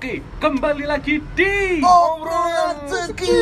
Oke, 0.00 0.24
kembali 0.40 0.88
lagi 0.88 1.20
di 1.36 1.76
Obrolan 1.84 2.88
Ceki. 2.88 3.36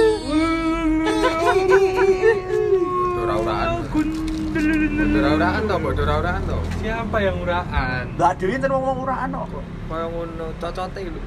Ora-oraan. 3.15 3.86
Ora-oraan 3.86 5.62
to, 5.71 5.74
mbok 5.79 5.94
ora-oraan 6.02 6.42
to. 6.50 6.58
Siapa 6.82 7.16
yang 7.22 7.38
uraan? 7.46 8.10
Lah 8.18 8.34
dhewe 8.34 8.58
enten 8.58 8.74
wong-wong 8.74 9.06
uraan 9.06 9.30
kok. 9.38 9.62
Kaya 9.86 10.10
ngono 10.10 10.46
cocote 10.58 10.98
lho. 11.06 11.22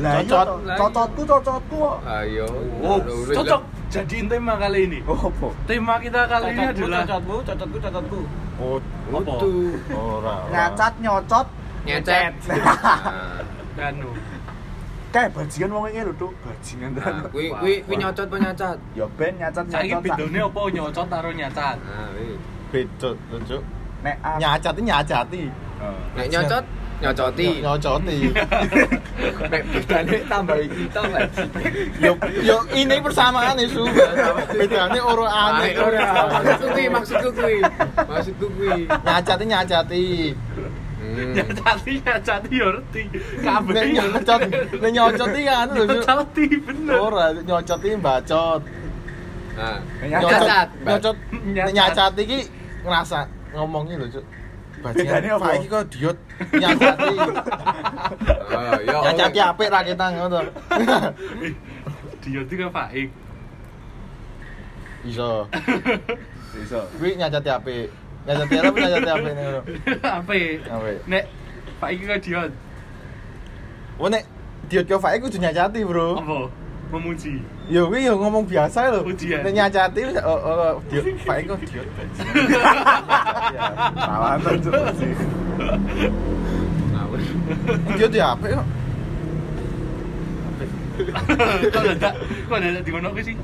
Lah 0.00 0.12
iya 0.16 0.24
Cocot. 0.24 0.46
iya. 0.56 0.74
Cocotku 0.80 1.22
cocotku. 1.28 1.80
Ayo. 2.08 2.46
Oh, 2.80 2.96
Lho, 3.04 3.28
cocok. 3.28 3.60
Jadiin 3.92 4.24
tema 4.32 4.56
kali 4.56 4.88
ini. 4.88 4.98
Oh, 5.04 5.20
apa? 5.20 5.52
Tema 5.68 6.00
kita 6.00 6.24
kali 6.24 6.56
ini 6.56 6.64
adalah 6.72 7.04
cocotku, 7.04 7.36
cocotku, 7.44 7.76
cocotku. 7.76 8.20
Oh, 8.56 8.80
Utu. 9.12 9.76
ora. 9.92 10.48
Nyocot. 10.96 11.46
Nyecet. 11.84 12.32
Nah, 13.74 13.90
Danu. 13.90 14.10
Kayak 15.10 15.30
bajingan 15.30 15.70
wong 15.70 15.86
iki 15.88 16.00
lho, 16.02 16.12
Tuk. 16.14 16.32
Bajingan 16.42 16.90
Nah, 16.90 17.02
tenan. 17.04 17.30
kuwi 17.30 17.46
kuwi 17.52 17.74
kuwi 17.82 17.94
nyocot 17.96 18.26
apa 18.26 18.36
nyacat? 18.40 18.76
Ya 18.92 19.06
ben 19.14 19.32
nyacat 19.38 19.64
Saiki 19.68 19.88
nyocot. 19.88 20.02
bedone 20.04 20.38
apa 20.42 20.60
nyocot 20.70 21.06
karo 21.08 21.30
nyacat? 21.30 21.76
Nah, 21.78 22.06
kuwi. 22.10 22.34
Beda, 22.70 23.10
Cuk. 23.46 23.62
Nek 24.02 24.16
Nyacati 24.36 24.80
nyacati. 24.82 25.42
Oh. 25.78 25.96
Nek 26.12 26.26
nyocot 26.28 26.64
nyocoti. 26.98 27.48
Nyocoti. 27.62 28.18
Nek 29.52 29.62
bedane 29.66 30.16
tambah 30.26 30.56
iki 30.58 30.82
to, 30.90 31.02
Mas. 31.06 31.30
yo 32.00 32.12
yo 32.42 32.56
ini 32.74 32.96
persamaan 32.98 33.54
isu. 33.56 33.86
Bedane 34.50 34.98
ora 34.98 35.26
Ah, 35.26 35.46
aneh. 35.58 35.78
ora. 35.78 36.06
Maksudku 36.34 36.66
kuwi, 36.70 36.84
maksudku 36.90 37.28
kuwi. 37.32 37.58
Maksudku 37.96 38.46
kuwi. 38.50 38.76
Nyacati 38.90 39.44
nyacati. 39.46 40.04
Hmm. 41.04 41.36
Nyacati 41.36 41.92
nyacati 42.00 42.54
yo 42.56 42.68
ngerti. 42.72 43.02
Kabeh 43.44 43.82
nyocot, 43.92 44.40
nek 44.80 44.90
nyocoti 44.96 45.40
kan 45.44 45.68
lho. 45.76 45.82
Cuk. 45.84 46.00
Nyocoti 46.00 46.44
bener. 46.64 46.96
Ora, 46.96 47.24
nyocoti 47.36 47.88
bacot. 48.00 48.62
Nah, 49.54 49.78
Nyocot. 50.00 50.68
Nyocot, 50.82 51.16
nyacati 51.76 52.22
iki 52.24 52.38
ngerasa 52.82 53.28
ngomongnya 53.52 54.00
lho, 54.00 54.06
Cuk. 54.08 54.26
Bedane 54.84 55.28
apa? 55.32 55.44
Pak 55.48 55.52
iki 55.56 55.68
kok 55.72 55.84
diot 55.92 56.18
nyacati. 56.52 57.14
Oh, 58.52 58.76
ya. 58.84 58.96
Nyacati 59.00 59.38
apik 59.40 59.68
ra 59.72 59.80
kita 59.80 60.06
ngono. 60.12 60.40
Dia 62.24 62.42
tiga 62.48 62.68
Faik. 62.72 63.08
Iso. 65.04 65.48
Iso. 66.56 66.80
Kuwi 67.00 67.16
nyacati 67.16 67.48
apik. 67.48 67.88
Nyacati 68.24 68.54
apa 68.56 68.78
nyacati 68.80 69.10
apik 69.12 69.32
ngono. 69.36 69.60
Apa? 70.00 70.32
Apik. 70.80 70.98
Nek 71.04 71.24
Faik 71.80 72.00
kan 72.08 72.18
dia 72.24 72.42
Oh 74.00 74.08
nek 74.08 74.24
diot 74.72 74.84
ke 74.88 74.96
Faik 74.96 75.20
kudu 75.28 75.36
nyacati, 75.36 75.84
Bro. 75.84 76.16
apa? 76.24 76.38
Memuji. 76.92 77.42
Ya 77.68 77.84
kuwi 77.84 78.08
ya 78.08 78.16
ngomong 78.16 78.48
biasa 78.48 78.88
lho. 78.96 79.04
Nek 79.12 79.52
nyacati 79.52 80.00
oh, 80.24 80.40
oh 80.40 80.72
diot 80.88 81.04
Faik 81.28 81.52
kok 81.52 81.60
diot. 81.68 81.88
Rawanten 83.92 84.56
Cuk. 84.64 84.72
Ngawur. 86.96 87.20
Diot 87.92 88.12
ya 88.16 88.32
apik 88.32 88.56
kok. 88.56 88.66
Kok 91.74 91.82
ada 91.92 92.10
kok 92.48 92.56
ada 92.56 92.80
di 92.80 92.92
mana 92.94 93.08
sih? 93.20 93.36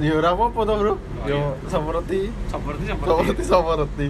Ya 0.00 0.16
ora 0.16 0.32
apa-apa 0.32 0.60
to, 0.64 0.72
Bro. 0.80 0.94
Yo 1.28 1.52
seperti 1.68 2.32
Seperti 2.48 2.82
seperti 2.88 3.42
seperti. 3.44 4.06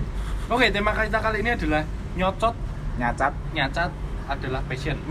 Oke, 0.46 0.70
tema 0.70 0.94
kita 0.94 1.18
kali 1.18 1.42
ini 1.42 1.58
adalah 1.58 1.82
nyocot, 2.14 2.54
Nyacat. 3.02 3.32
nyacat 3.50 3.90
adalah 4.30 4.62
passion. 4.70 4.94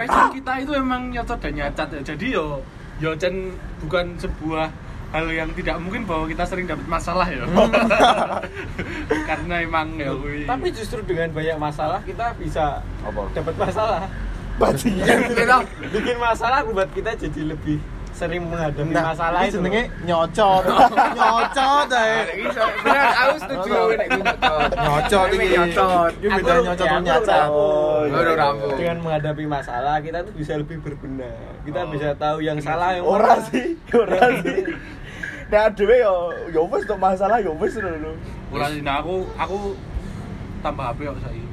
Passion 0.00 0.26
kita 0.34 0.52
itu 0.58 0.72
emang 0.74 1.14
nyocot 1.14 1.38
dan 1.38 1.52
nyacat 1.54 1.88
ya. 1.94 2.00
Jadi 2.02 2.34
yo 2.34 2.58
yo 2.98 3.14
Chen 3.14 3.54
bukan 3.84 4.18
sebuah 4.18 4.66
hal 5.14 5.30
yang 5.30 5.52
tidak 5.54 5.78
mungkin 5.78 6.02
bahwa 6.02 6.26
kita 6.26 6.42
sering 6.42 6.66
dapat 6.66 6.82
masalah 6.90 7.30
ya. 7.30 7.46
Karena 9.30 9.54
emang 9.62 9.94
ya 9.94 10.10
kuwi. 10.10 10.44
Tapi 10.50 10.66
justru 10.74 10.98
dengan 11.06 11.30
banyak 11.30 11.56
masalah 11.62 12.02
kita 12.02 12.34
bisa 12.42 12.82
Apa? 13.06 13.22
dapat 13.30 13.54
masalah. 13.54 14.10
Bajingan. 14.58 15.30
Bikin 15.94 16.16
masalah 16.18 16.64
buat 16.66 16.88
kita 16.90 17.14
jadi 17.14 17.54
lebih 17.54 17.78
sering 18.16 18.48
menghadapi 18.48 18.90
Nah, 18.90 19.12
masalah 19.12 19.40
itu. 19.44 19.60
jenenge 19.60 19.82
nyocot. 20.02 20.64
nyocot 21.20 21.88
ae. 21.92 22.16
Bener, 22.80 23.06
aku 23.12 23.34
setuju 23.38 23.76
nek 23.92 24.08
nyocot. 24.10 25.28
Iki. 25.28 25.46
Nyocot. 25.52 26.12
Iki 26.16 26.28
beda 26.32 26.52
nyocot 26.64 26.86
ya. 26.88 27.40
Baru 28.08 28.32
rambut. 28.34 28.72
Dengan 28.74 28.96
menghadapi 29.00 29.44
masalah 29.44 30.00
kita 30.00 30.24
tuh 30.24 30.32
bisa 30.32 30.56
lebih 30.56 30.80
berbenah. 30.80 31.36
Kita 31.60 31.80
Oh. 31.82 31.92
bisa 31.92 32.08
tahu 32.16 32.40
yang 32.40 32.56
salah 32.58 32.96
yang 32.96 33.04
Ora 33.04 33.36
sih, 33.44 33.76
ora 33.92 34.32
sih. 34.40 34.64
Nek 35.52 35.78
dhewe 35.78 35.96
yo 36.00 36.14
yo 36.50 36.66
wis 36.66 36.82
untuk 36.82 36.98
masalah 36.98 37.38
yo 37.38 37.54
wis 37.54 37.76
lho. 37.76 38.16
Ora 38.50 38.66
sih, 38.66 38.82
nah 38.82 38.98
aku 38.98 39.22
aku 39.36 39.76
tambah 40.58 40.90
HP 40.90 40.98
kok 41.04 41.20
saiki. 41.22 41.45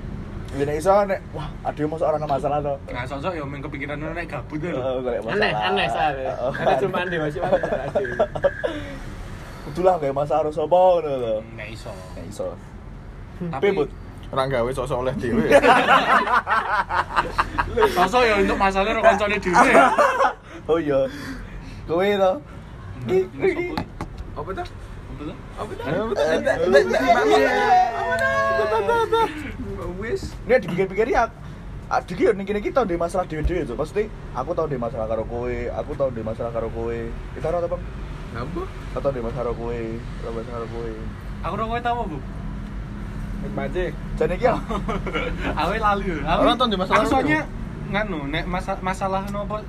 Ya 0.53 0.69
nek 0.69 0.78
iso 0.78 0.94
nek 1.09 1.18
wah 1.34 1.50
adewe 1.66 1.90
mosok 1.90 2.14
ora 2.14 2.22
ana 2.22 2.30
masalah 2.30 2.62
to. 2.62 2.78
Nah, 2.94 3.02
sosok 3.09 3.34
ya 3.34 3.41
main 3.41 3.58
kepikiran 3.66 3.97
nek 3.97 4.30
gabut 4.30 4.62
ya. 4.62 4.78
Oh, 4.78 5.02
golek 5.02 5.25
masalah. 5.25 5.50
Aneh, 5.50 5.66
aneh 5.66 5.90
saya. 5.90 6.30
Oh, 6.38 6.53
Karena 6.53 6.78
cuma 6.78 7.02
ande 7.02 7.18
masih. 7.18 7.41
Kudulah 9.66 9.97
gawe 9.97 10.13
masalah 10.13 10.46
karo 10.46 10.53
sapa 10.53 10.78
ngono 10.78 11.09
lho. 11.18 11.42
Nggak 11.58 11.69
iso. 11.74 11.90
Nek 12.13 12.30
iso. 12.30 12.53
Tapi 13.50 13.74
Pebut. 13.74 13.90
Ora 14.30 14.46
gawe 14.46 14.69
sosok 14.69 14.97
oleh 15.02 15.13
dhewe. 15.18 15.46
sosok 17.97 18.22
ya 18.22 18.38
untuk 18.38 18.58
masalah 18.62 18.94
karo 18.94 19.02
kancane 19.02 19.42
dhewe. 19.42 19.74
Oh 20.69 20.78
iya. 20.78 21.09
Kowe 21.90 22.06
to. 22.06 22.31
Ki, 23.09 23.25
Ini 23.25 23.50
ki. 23.50 23.74
sopo? 23.74 23.81
Apa 24.38 24.50
tuh? 24.53 24.69
Apa 25.18 25.22
tuh? 25.25 25.34
Apa 25.58 25.74
tuh? 29.09 29.25
Wis. 30.03 30.36
Nek 30.44 30.68
dipikir-pikir 30.68 31.08
ya 31.09 31.31
Adik 31.91 32.16
yo 32.19 32.31
ning 32.34 32.47
kene 32.47 32.58
kita 32.64 32.88
ndek 32.88 32.97
masalah 32.97 33.28
dhewe-dhewe 33.28 33.68
to. 33.69 33.75
Pasti 33.78 34.08
aku 34.34 34.52
tau 34.56 34.66
ndek 34.66 34.81
masalah 34.81 35.06
karo 35.06 35.24
kowe, 35.30 35.52
aku 35.52 35.91
tau 35.94 36.09
ndek 36.09 36.25
masalah 36.25 36.50
karo 36.50 36.68
kowe. 36.74 36.97
Kita 37.38 37.47
ora 37.53 37.59
to, 37.62 37.68
Bang? 37.69 37.84
Ngapa? 38.34 38.62
Aku 38.66 39.00
tau 39.03 39.12
ndek 39.13 39.24
masalah 39.24 39.44
karo 39.46 39.53
kowe, 39.53 39.80
ora 40.24 40.30
masalah 40.34 40.58
karo 40.58 40.68
kowe. 40.74 40.92
Aku 41.44 41.53
ora 41.53 41.63
kowe 41.69 41.80
tau 41.84 41.94
apa, 41.94 42.03
Bu? 42.09 42.18
Baje. 43.53 43.86
Jane 44.16 44.34
iki 44.40 44.47
ya 44.47 44.56
Aku 45.59 45.69
lali. 45.75 46.08
Aku 46.24 46.42
tau 46.56 46.68
di 46.72 46.78
masalah 46.80 47.03
aku 47.03 47.12
soalnya 47.12 47.40
nganu 47.92 48.19
nek 48.31 48.47
masa 48.47 48.80
masalah 48.80 49.28
nopo 49.30 49.59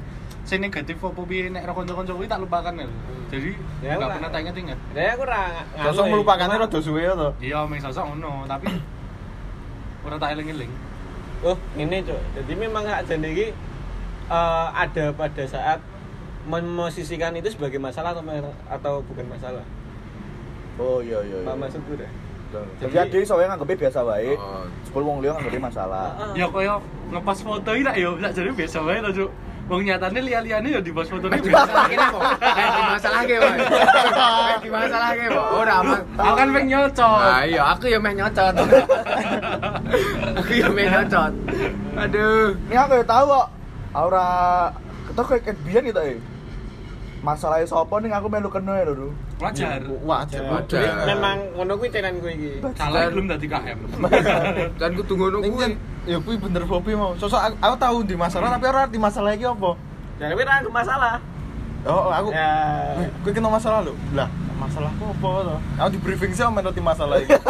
sing 0.47 0.63
negatif 0.63 1.03
apa 1.03 1.21
piye 1.27 1.51
nek 1.51 1.67
kanca-kanca 1.67 2.15
kuwi 2.15 2.31
tak 2.31 2.39
lupakan 2.39 2.79
ya. 2.79 2.87
Jadi 3.35 3.51
Ya, 3.83 3.99
enggak 3.99 4.17
pernah 4.17 4.31
tak 4.31 4.41
inget-inget. 4.47 4.79
Ya 4.95 5.19
aku 5.19 5.27
ora 5.27 5.67
nganu 5.75 5.87
Sosok 5.91 6.05
ya. 6.07 6.11
melupakannya 6.15 6.57
rada 6.63 6.79
suwe 6.79 7.03
to. 7.03 7.29
Iya, 7.43 7.59
meng 7.67 7.81
sosok 7.83 8.05
ngono, 8.15 8.47
tapi 8.47 8.71
ora 10.05 10.17
tak 10.21 10.37
eling-eling. 10.37 10.73
Oh, 11.45 11.57
ini 11.77 12.01
cok. 12.05 12.21
Jadi 12.41 12.53
memang 12.57 12.85
hak 12.89 13.09
jane 13.09 13.29
iki 13.33 13.49
eh, 14.31 14.67
ada 14.73 15.05
pada 15.13 15.45
saat 15.45 15.81
memosisikan 16.45 17.33
itu 17.37 17.53
sebagai 17.53 17.81
masalah 17.81 18.13
atau 18.13 18.25
atau 18.69 18.95
bukan 19.09 19.25
masalah. 19.29 19.65
Oh 20.77 21.01
iya 21.01 21.21
iya. 21.25 21.41
iya. 21.41 21.49
Pak 21.49 21.57
maksudku 21.57 21.97
deh. 21.97 22.11
Jadi 22.79 22.97
ade 23.01 23.19
iso 23.25 23.35
wae 23.35 23.49
nganggepe 23.51 23.75
biasa 23.75 24.01
wae. 24.07 24.37
Oh. 24.39 24.67
Sepuluh 24.87 25.07
wong 25.11 25.19
liya 25.25 25.35
nganggepe 25.35 25.59
masalah. 25.59 26.15
Ya 26.39 26.47
koyo 26.47 26.79
ngepas 27.11 27.39
foto 27.43 27.71
iki 27.75 27.83
tak 27.83 27.97
yo, 27.99 28.15
jare 28.21 28.51
biasa 28.55 28.79
wae 28.85 28.99
to, 29.03 29.11
Cuk. 29.11 29.31
Wong 29.65 29.81
nyatane 29.81 30.21
liya-liyane 30.21 30.69
ya 30.77 30.81
di 30.85 30.93
fotone 30.93 31.41
Di 31.41 31.49
biasa. 31.49 31.73
masalah 32.85 33.21
ke, 33.25 33.35
Boy. 33.41 33.57
Di 34.61 34.69
masalah 34.69 35.09
ke, 35.17 35.25
Boy. 35.33 35.57
Ora 35.57 35.75
aman. 35.81 36.01
Aku 36.21 36.35
kan 36.37 36.49
pengen 36.53 36.69
nyocot. 36.69 37.21
Nah, 37.25 37.43
iya, 37.49 37.63
aku 37.73 37.85
ya 37.89 37.97
main 37.97 38.17
nyocot. 38.21 38.55
aku 40.37 40.53
ya 40.53 40.69
main 40.69 40.89
nyocot. 40.93 41.33
Aduh. 41.97 42.53
Ini 42.69 42.77
aku 42.77 42.93
ya 43.01 43.05
tahu 43.09 43.25
kok. 43.33 43.47
Ora 43.95 44.27
ketok 45.09 45.27
kayak 45.33 45.57
biyen 45.65 45.83
gitu 45.89 46.01
eh. 46.05 46.19
Masalahnya 47.25 47.65
sapa 47.65 47.95
ning 48.05 48.13
aku 48.13 48.29
melu 48.29 48.53
kena 48.53 48.85
ya 48.85 48.93
lho. 48.93 49.17
Wajar. 49.41 49.81
Wajar. 50.05 50.45
Wajar. 50.45 50.77
Jadi 50.77 51.09
memang 51.09 51.37
ngono 51.57 51.73
kuwi 51.81 51.89
tenan 51.89 52.21
kuwi 52.21 52.37
iki. 52.37 52.53
Salah 52.77 53.09
belum 53.09 53.33
dadi 53.33 53.49
KM. 53.49 53.79
Dan 54.77 54.91
kudu 54.93 55.15
ngono 55.17 55.41
Ning 55.41 55.57
kuwi. 55.57 55.73
Ya 56.05 56.17
kuwi 56.21 56.37
bener 56.37 56.63
Bobi 56.69 56.93
mau. 56.97 57.17
Sosok 57.17 57.41
aku, 57.41 57.57
aku 57.61 57.77
tahu 57.81 57.97
di 58.05 58.15
masalah 58.17 58.49
tapi 58.57 58.65
ora 58.69 58.85
di 58.89 58.99
masalah 59.01 59.31
iki 59.33 59.45
apa. 59.49 59.71
Jadi 60.21 60.33
ora 60.37 60.53
ada 60.61 60.71
masalah. 60.71 61.15
Oh, 61.85 62.09
aku 62.09 62.33
Ya. 62.33 62.49
Wih, 62.97 63.09
Gue 63.21 63.33
kena 63.37 63.53
masalah 63.53 63.85
lho. 63.85 63.93
Lah, 64.17 64.29
masalahku 64.57 65.05
apa 65.05 65.29
to? 65.45 65.57
Aku 65.77 65.89
di 65.93 65.99
briefing 66.01 66.33
sih 66.33 66.45
menurut 66.49 66.77
masalah 66.81 67.21
iki. 67.21 67.37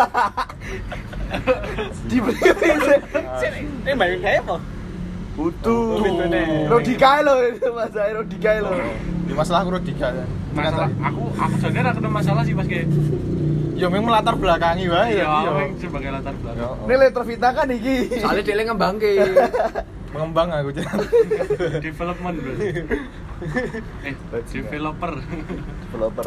Di 2.11 2.19
briefing 2.23 2.77
sih. 2.83 2.99
Sini, 3.43 3.59
ini 3.67 3.93
bayang 3.95 4.23
kayak 4.23 4.43
apa? 4.47 4.57
Butuh. 5.35 6.03
Nih. 6.31 6.67
Rodika 6.71 7.23
itu 7.23 7.69
masalah 7.75 8.07
Rodika 8.23 8.51
lho. 8.59 8.71
Di 9.27 9.33
masalah 9.35 9.59
aku 9.63 9.71
Rodika. 9.79 10.09
Masalah 10.55 10.91
aku 11.03 11.23
aku 11.35 11.55
sebenarnya 11.59 11.91
ora 11.91 11.93
kena 11.95 12.11
masalah 12.11 12.43
sih 12.47 12.55
pas 12.55 12.67
kayak 12.67 12.87
Ya 13.75 13.91
memang 13.91 14.11
latar 14.15 14.39
belakangi 14.39 14.87
wae 14.87 15.19
Iya, 15.19 15.27
ya. 15.27 15.51
wing 15.51 15.75
sebagai 15.83 16.11
latar 16.15 16.31
Ya, 16.31 16.41
belakang. 16.41 16.77
Ini 16.87 16.95
letter 16.95 17.23
Vita 17.27 17.49
kan 17.51 17.67
iki. 17.69 17.97
Soalnya 18.23 18.43
dia 18.47 18.63
ngembangke. 18.63 19.11
Mengembang 20.15 20.49
aku 20.55 20.71
jangan. 20.71 20.99
Development 21.87 22.37
bro. 22.39 22.55
Eh, 24.07 24.15
developer. 24.47 25.13
Developer. 25.85 26.27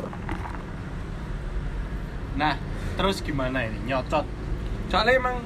Nah, 2.36 2.54
terus 2.94 3.24
gimana 3.24 3.64
ini? 3.64 3.80
Nyocot. 3.88 4.28
Soalnya 4.92 5.18
emang 5.18 5.40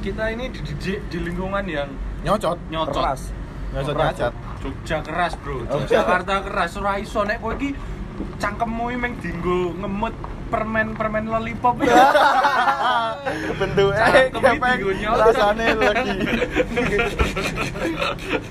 kita 0.00 0.30
ini 0.30 0.48
dididik 0.48 1.02
di 1.10 1.18
lingkungan 1.20 1.66
yang 1.66 1.90
Nyocot. 2.22 2.56
nyocot. 2.70 3.02
Keras. 3.02 3.22
Nyocot 3.74 3.94
nyacat. 3.98 4.32
Jogja 4.62 4.98
keras, 5.02 5.32
Bro. 5.42 5.66
Oh. 5.66 5.82
Jakarta 5.84 6.46
keras. 6.46 6.70
Ora 6.78 7.02
iso 7.02 7.26
nek 7.26 7.42
kowe 7.42 7.52
iki 7.58 7.74
cangkemmu 8.38 8.94
iki 8.94 8.98
meng 9.02 9.14
dinggo 9.18 9.74
ngemut 9.74 10.14
permen-permen 10.52 11.24
lollipop 11.24 11.80
ya. 11.80 11.96
Bentuknya 13.58 14.04
kayak 14.12 14.28
nyocot. 14.84 15.32
rasanya 15.32 15.66
lagi. 15.80 16.12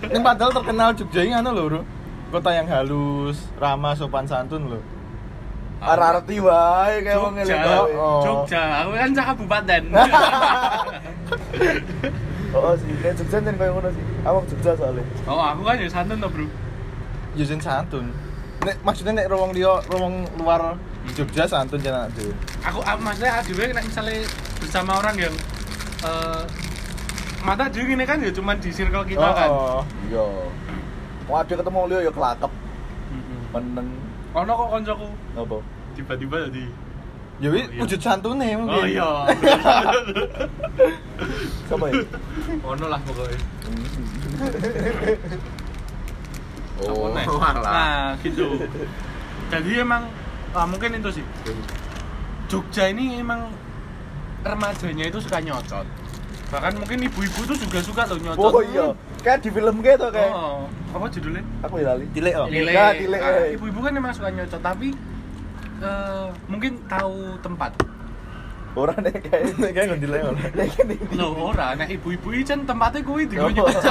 Ini 0.09 0.19
padahal 0.25 0.51
terkenal 0.57 0.89
Jogja 0.97 1.21
ini 1.21 1.33
anu 1.37 1.53
lho. 1.53 1.85
Kota 2.33 2.49
yang 2.55 2.65
halus, 2.65 3.45
ramah, 3.61 3.93
sopan 3.93 4.25
santun 4.25 4.65
loh. 4.65 4.81
Ararti 5.81 6.37
wae 6.41 7.05
kayak 7.05 7.21
wong 7.21 7.37
Jogja, 7.37 7.61
ngelik. 7.61 7.93
Oh. 7.93 8.21
Jogja, 8.25 8.61
aku 8.81 8.89
kan 8.97 9.09
cak 9.13 9.25
kabupaten. 9.29 9.83
Oh 12.51 12.75
sih, 12.75 12.91
nek 12.99 13.15
Jogja 13.15 13.39
jen 13.39 13.55
koyo 13.55 13.79
ngono 13.79 13.89
sih. 13.95 14.03
Awak 14.27 14.43
Jogja 14.51 14.71
soalnya. 14.75 15.07
oh, 15.23 15.39
aku 15.39 15.63
kan 15.63 15.79
ya 15.79 15.87
santun 15.87 16.19
to, 16.19 16.27
Bro. 16.27 16.43
Yusin 17.39 17.63
santun. 17.63 18.11
Nek 18.61 18.77
maksudnya 18.85 19.13
nek 19.17 19.27
ruang 19.33 19.51
dia, 19.57 19.73
ruang 19.89 20.21
luar 20.37 20.77
Jogja 21.17 21.49
santun 21.49 21.81
jangan 21.81 22.05
ada. 22.07 22.23
Aku 22.69 22.77
aku 22.85 22.99
maksudnya 23.01 23.41
adewe 23.41 23.73
nek 23.73 23.83
misalnya 23.89 24.21
bersama 24.61 25.01
orang 25.01 25.15
yang 25.17 25.33
eh 26.05 26.43
mata 27.41 27.65
dhewe 27.73 27.97
gini 27.97 28.05
kan 28.05 28.21
ya 28.21 28.29
cuman 28.29 28.61
di 28.61 28.69
circle 28.69 29.01
kita 29.01 29.27
kan. 29.33 29.49
Oh, 29.49 29.81
Iya. 30.05 30.25
Ada 31.31 31.53
ketemu 31.57 31.79
Leo 31.89 31.99
ya 32.05 32.11
kelakep. 32.13 32.51
Meneng 33.51 33.89
Ono 34.31 34.51
kok 34.55 34.67
koncoku 34.71 35.07
apa? 35.35 35.57
tiba-tiba 35.91 36.47
jadi 36.47 36.63
Ya 37.41 37.49
Oh, 37.49 37.57
wis 37.57 37.65
iya. 37.73 37.81
wujud 37.81 37.99
santune 37.99 38.47
mungkin. 38.53 38.77
Oh 38.77 38.85
iya. 38.85 39.09
Ya? 41.65 41.89
Ono 42.61 42.85
lah 42.85 43.01
pokoknya. 43.01 43.39
Oh. 46.87 47.11
Nah, 47.13 48.15
gitu. 48.23 48.57
Jadi 49.51 49.71
emang 49.77 50.07
ah, 50.53 50.65
mungkin 50.65 50.95
itu 50.95 51.21
sih. 51.21 51.25
Jogja 52.47 52.89
ini 52.89 53.19
emang 53.19 53.47
remajanya 54.41 55.07
itu 55.07 55.19
suka 55.21 55.39
nyocot. 55.39 55.85
Bahkan 56.51 56.73
mungkin 56.83 56.99
ibu-ibu 57.07 57.41
tuh 57.47 57.55
juga 57.55 57.79
suka 57.79 58.03
loh 58.09 58.19
nyocot. 58.19 58.51
Oh 58.51 58.63
iya. 58.65 58.91
Kayak 59.23 59.39
di 59.45 59.49
film 59.49 59.75
gitu 59.79 60.07
kayak. 60.11 60.31
Oh, 60.33 60.67
apa 60.91 61.05
judulnya? 61.07 61.43
Aku 61.63 61.79
ya 61.79 61.95
lali. 61.95 62.05
Dilek 62.11 62.33
oh. 62.35 62.47
Lile. 62.51 62.71
Ya, 62.73 62.91
Lile. 62.91 63.17
Ah, 63.21 63.47
Ibu-ibu 63.47 63.79
kan 63.79 63.91
emang 63.95 64.11
suka 64.11 64.27
nyocot, 64.33 64.59
tapi 64.59 64.91
eh, 65.79 66.25
mungkin 66.51 66.81
tahu 66.91 67.39
tempat. 67.39 67.71
Orang 68.71 69.03
nek 69.03 69.19
kayak 69.19 69.51
Nek 69.59 69.71
kayak 69.75 69.85
nggak 69.95 70.01
dilek. 70.03 70.21
oh. 70.27 70.31
nek 70.35 70.69
ini. 70.79 70.95
Loh, 71.15 71.31
ora, 71.51 71.75
nek 71.75 71.87
ibu-ibu 71.91 72.27
ini 72.31 72.43
kan 72.43 72.63
tempatnya 72.63 72.99
kuwi 73.03 73.23
di 73.27 73.35
Oh. 73.43 73.47
nyocot. 73.47 73.83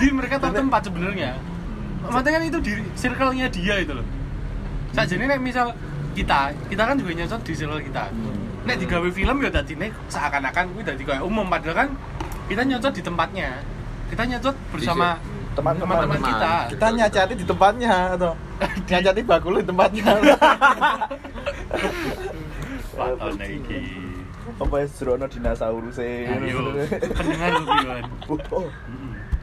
Jadi 0.00 0.06
mereka 0.16 0.40
tahu 0.40 0.52
tempat 0.56 0.80
sebenarnya. 0.88 1.32
Maksudnya 2.02 2.32
kan 2.34 2.42
itu 2.42 2.58
di 2.62 2.72
circle-nya 2.98 3.46
dia 3.52 3.74
itu 3.78 3.92
loh. 3.94 4.06
Saat 4.92 5.08
jadi 5.08 5.24
nek 5.24 5.40
misal 5.40 5.72
kita, 6.12 6.52
kita 6.68 6.82
kan 6.84 6.94
juga 6.98 7.12
nyocot 7.16 7.40
di 7.46 7.52
circle 7.56 7.80
kita. 7.80 8.04
Nek 8.62 8.76
digawe 8.78 9.08
film 9.10 9.36
ya 9.42 9.50
tadi 9.50 9.72
nek 9.78 9.90
seakan-akan 10.06 10.64
kuwi 10.74 10.82
dadi 10.86 11.02
kayak 11.02 11.22
umum 11.24 11.46
padahal 11.48 11.86
kan 11.86 11.88
kita 12.46 12.62
nyocot 12.66 12.92
di 12.92 13.02
tempatnya. 13.02 13.50
Kita 14.12 14.22
nyocot 14.28 14.56
bersama 14.74 15.16
Teman-teman. 15.52 16.08
kita. 16.16 16.52
Kita 16.72 16.86
nyacati 16.96 17.34
di 17.36 17.44
tempatnya 17.44 18.16
atau 18.16 18.32
nyacati 18.90 19.20
bakul 19.20 19.60
di 19.60 19.66
tempatnya. 19.68 20.04
Patone 22.96 23.46
iki. 23.60 23.80
Apa 24.58 24.74
ya 24.84 24.86
serono 24.88 25.26
dinosaurus 25.28 25.98
e. 26.00 26.28
Ayo, 26.28 26.76
pendengar 27.18 27.50
lu 27.56 27.64
pion. 27.68 28.04
Oh, 28.28 28.68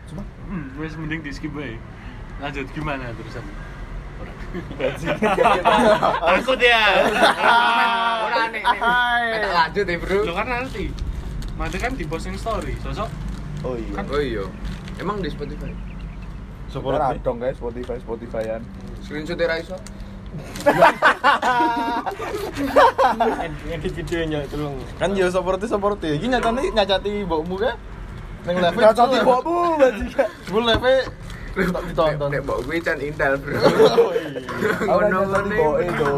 Cuma, 0.09 0.21
hmm, 0.49 0.81
wes 0.81 0.93
mending 0.97 1.21
di 1.21 1.31
skip 1.33 1.53
aja. 1.57 1.77
Lanjut 2.39 2.67
gimana 2.71 3.11
terusan? 3.13 3.43
Takut 6.19 6.59
ya. 6.59 6.83
Ora 8.25 8.43
nek 8.49 8.63
nek. 8.63 9.39
Tak 9.39 9.51
lanjut 9.53 9.85
ya, 9.85 9.97
Bro. 9.99 10.19
Lo 10.25 10.33
kan 10.33 10.47
nanti. 10.47 10.85
Mati 11.53 11.75
kan 11.75 11.91
di 11.91 12.07
posting 12.07 12.39
story, 12.39 12.71
sosok 12.79 13.11
oh 13.67 13.75
iya. 13.75 13.91
Kan- 13.91 14.07
Oh 14.07 14.21
iya. 14.23 14.47
Emang 14.95 15.19
di 15.19 15.27
Spotify. 15.27 15.75
Support 16.71 16.95
Ora 16.95 17.11
dong 17.19 17.43
guys 17.43 17.59
Spotify 17.59 17.99
Spotifyan. 17.99 18.63
Screenshot 19.03 19.35
ra 19.35 19.59
iso. 19.59 19.75
Edit 23.67 23.91
videonya 23.93 24.45
tolong. 24.47 24.77
kan 24.95 25.11
yo 25.11 25.27
support 25.27 25.59
support 25.65 25.99
iki 25.99 26.29
nyatane 26.29 26.69
nyacati 26.71 27.25
mbokmu 27.25 27.55
kan 27.57 27.75
ning 28.47 28.55
live 28.55 28.77
Nyocoti 28.77 29.17
mbokmu 29.19 29.59
bajingan. 29.75 30.29
Sebelum 30.47 30.65
live 30.69 30.79
tak 30.79 31.18
ditonton. 31.55 32.29
Nek 32.31 32.41
mbok 32.43 32.57
kuwi 32.65 32.77
can 32.81 32.97
Intel, 33.01 33.33
Bro. 33.41 33.55
Oh, 33.57 34.11
iya. 34.13 34.41
Aku 34.69 34.85
Ngono 34.85 35.07
nyocoti 35.09 35.49
ngene. 35.49 35.57
boke 35.57 35.87
do. 35.97 36.13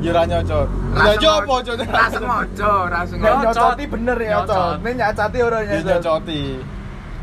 Ya 0.00 0.10
ra 0.12 0.22
nyocot. 0.24 0.68
Lah 0.94 1.14
yo 1.16 1.30
apa 1.32 1.54
cocot? 1.60 1.88
Mojo, 2.24 2.72
rasa 2.88 3.14
Nek 3.14 3.22
mojo. 3.22 3.42
nyocoti 3.44 3.84
bener 3.86 4.18
ya, 4.20 4.30
Nyocot. 4.40 4.56
Cot. 4.56 4.76
Nek 4.84 4.94
nyacati 4.96 5.38
ora 5.42 5.58
nyocot. 5.64 5.86
nyocoti. 5.88 6.40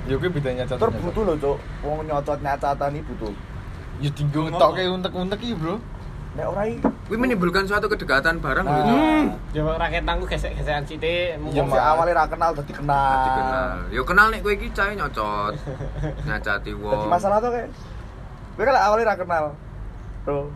Yo 0.09 0.15
kuwi 0.17 0.29
beda 0.29 0.49
nyocot. 0.53 0.77
Tur 0.79 0.89
butuh 0.91 1.23
lho, 1.25 1.33
Cuk. 1.37 1.57
Wong 1.83 1.99
nyocot 2.05 2.39
nyacatan 2.41 2.91
iki 2.95 3.03
butuh. 3.09 3.33
Ya 4.01 4.09
dinggo 4.09 4.39
ngetokke 4.49 4.81
untek-untek 4.89 5.39
iki, 5.41 5.53
Bro. 5.53 5.75
Nek 6.41 6.49
ora 6.49 6.63
iki 6.65 6.81
Kuwi 7.05 7.17
menimbulkan 7.19 7.69
suatu 7.69 7.85
kedekatan 7.85 8.41
bareng 8.41 8.65
lho. 8.65 8.73
Nah. 8.73 9.29
Cuk. 9.53 9.61
Ya 9.61 9.61
rakyat 9.77 10.03
tangku 10.07 10.25
gesek-gesekan 10.25 10.83
sithik. 10.87 11.37
Iya, 11.37 11.61
Wong 11.61 11.69
sing 11.69 11.77
awalnya 11.77 12.13
ra 12.17 12.25
kenal 12.25 12.49
dadi 12.55 12.73
kenal. 12.73 13.21
dikenal. 13.21 13.69
Yo 13.93 14.01
kenal 14.01 14.25
nek 14.33 14.39
kowe 14.41 14.49
iki 14.49 14.73
cahe 14.73 14.97
nyocot. 14.97 15.53
Nyacati 16.25 16.71
Dadi 16.71 16.81
wong. 16.81 17.05
masalah 17.05 17.37
tuh 17.37 17.51
kayak 17.53 17.69
Gue 18.57 18.63
kan 18.65 18.73
awalnya 18.73 19.05
ra 19.05 19.15
kenal. 19.15 19.43
Bro. 20.25 20.49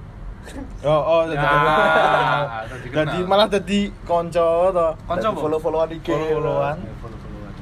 Oh, 0.86 1.02
oh, 1.04 1.22
Ya, 1.26 1.38
jadi 1.38 1.46
kenal. 1.46 2.42
dadi 2.72 2.88
kenal. 2.90 3.06
Jadi 3.06 3.18
malah 3.28 3.48
jadi 3.52 3.80
konco 4.02 4.48
to. 4.72 4.88
konco 5.06 5.22
Dadi 5.22 5.28
apa? 5.30 5.42
follow-followan 5.44 5.90
IG. 5.92 6.08
Follow-followan. 6.08 6.78
Ya, 6.82 6.94
follow-followan. 6.98 7.54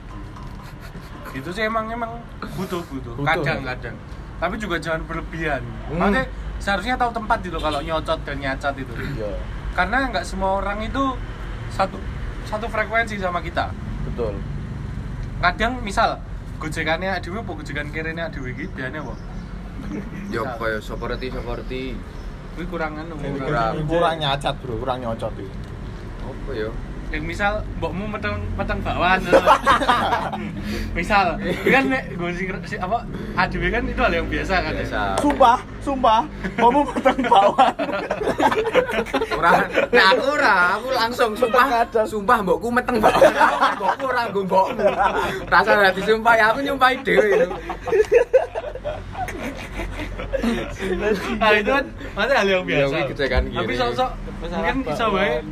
Itu 1.34 1.50
sih 1.52 1.64
emang 1.66 1.92
emang 1.92 2.12
butuh 2.56 2.80
butuh. 2.88 3.20
Butuh. 3.20 3.26
Kadang-kadang. 3.28 3.96
Tapi 4.38 4.56
juga 4.56 4.76
jangan 4.78 5.02
berlebihan. 5.04 5.60
Hmm. 5.90 5.98
Maksudnya 5.98 6.24
seharusnya 6.64 6.96
tahu 6.96 7.12
tempat 7.12 7.44
gitu 7.44 7.60
kalau 7.60 7.84
nyocot 7.84 8.24
dan 8.24 8.40
nyacat 8.40 8.72
itu. 8.80 8.94
Iya, 8.96 9.36
Karena 9.76 10.08
nggak 10.08 10.24
semua 10.24 10.64
orang 10.64 10.80
itu 10.80 11.04
satu 11.68 12.00
satu 12.48 12.72
frekuensi 12.72 13.20
sama 13.20 13.44
kita. 13.44 13.68
betul. 14.08 14.40
Kadang 15.44 15.84
misal 15.84 16.24
gojekannya 16.56 17.20
adewe 17.20 17.44
apa 17.44 17.52
gojekan 17.52 17.92
kirene 17.92 18.24
adewe 18.24 18.56
iki 18.56 18.72
biasanya 18.72 19.04
apa? 19.04 19.16
Yo 20.32 20.48
koyo 20.56 20.80
seperti 20.80 21.28
seperti 21.28 21.82
Kuwi 22.54 22.70
kurang 22.70 22.94
anu, 23.02 23.18
kurang. 23.18 24.22
Nyacat, 24.22 24.54
Bro. 24.62 24.78
Kurang 24.78 25.02
nyocot 25.02 25.34
iki. 25.36 25.50
apa 26.24 26.52
yo? 26.54 26.70
Yang 27.14 27.30
misal 27.30 27.54
mbokmu 27.78 28.10
meteng 28.10 28.42
meteng 28.58 28.82
bakwan. 28.82 29.22
misal, 30.98 31.38
kan 31.62 31.84
nek 31.86 32.10
gosing 32.18 32.50
si 32.66 32.74
apa 32.82 33.06
adewe 33.38 33.70
kan 33.70 33.86
itu 33.86 34.02
hal 34.02 34.14
yang 34.18 34.26
biasa 34.26 34.66
kan. 34.66 34.74
ya? 34.74 34.82
Biasa. 34.82 35.02
Sumpah, 35.22 35.58
sumpah. 35.86 36.22
Kamu 36.58 36.82
petang 36.90 37.20
bawaan. 37.30 37.76
Ora, 39.30 39.52
nah 39.94 40.06
aku 40.10 40.24
ora, 40.26 40.56
aku 40.82 40.90
langsung 40.90 41.32
sumpah, 41.38 41.86
sumpah 42.02 42.38
mbokku 42.42 42.74
meteng 42.74 42.98
banget. 42.98 43.30
Mbokku 43.78 44.04
ora 44.10 44.22
nggo 44.34 44.42
mbokmu. 44.50 44.90
Rasa 45.46 45.70
ora 45.78 45.94
disumpah 45.94 46.34
ya 46.34 46.46
aku 46.50 46.66
nyumpahi 46.66 46.98
dhewe 47.06 47.28
itu. 47.30 47.48
Nah, 51.38 51.50
itu 51.62 51.70
kan 51.70 51.86
maksudnya 52.18 52.42
hal 52.42 52.48
yang 52.50 52.66
Ya, 52.66 52.90
biasa. 52.90 52.98
Tapi 53.06 53.74
Masalah 53.78 54.60
mungkin 54.66 54.78
bisa 54.82 55.06
bakwan. 55.14 55.46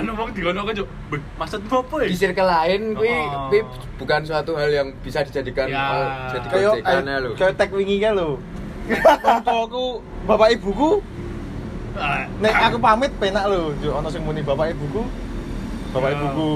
Anu 0.00 0.10
wong 0.14 0.30
digono 0.30 0.60
kok, 0.62 0.74
Cuk. 0.76 0.88
"Beh, 1.08 1.20
Maksudmu 1.36 1.76
apa 1.78 1.94
ya? 2.00 2.08
Di 2.08 2.16
circle 2.16 2.48
lain 2.48 2.80
kuwi 2.92 3.10
Oh. 3.10 3.46
kuwi 3.46 3.60
bukan 3.96 4.20
suatu 4.22 4.52
hal 4.54 4.70
yang 4.70 4.88
bisa 5.00 5.20
dijadikan 5.20 5.66
Ya. 5.66 5.84
eh, 5.84 6.06
jadi 6.30 6.46
gojekannya 6.48 7.16
lho. 7.18 7.30
kayak 7.34 7.54
tag 7.54 7.70
wingi 7.70 7.96
kan 7.98 8.12
lho. 8.14 8.40
Koncoku, 9.20 9.86
bapak 10.24 10.48
ibuku, 10.52 10.90
Ah, 11.92 12.22
nek 12.38 12.54
aku 12.64 12.78
pamit 12.78 13.12
penak 13.16 13.44
lho, 13.46 13.74
yo 13.78 13.90
ana 13.92 14.08
sing 14.08 14.22
muni 14.22 14.40
bapak 14.40 14.72
ibuku. 14.72 15.02
Bapak 15.90 16.08
Ya. 16.08 16.16
ibuku. 16.16 16.50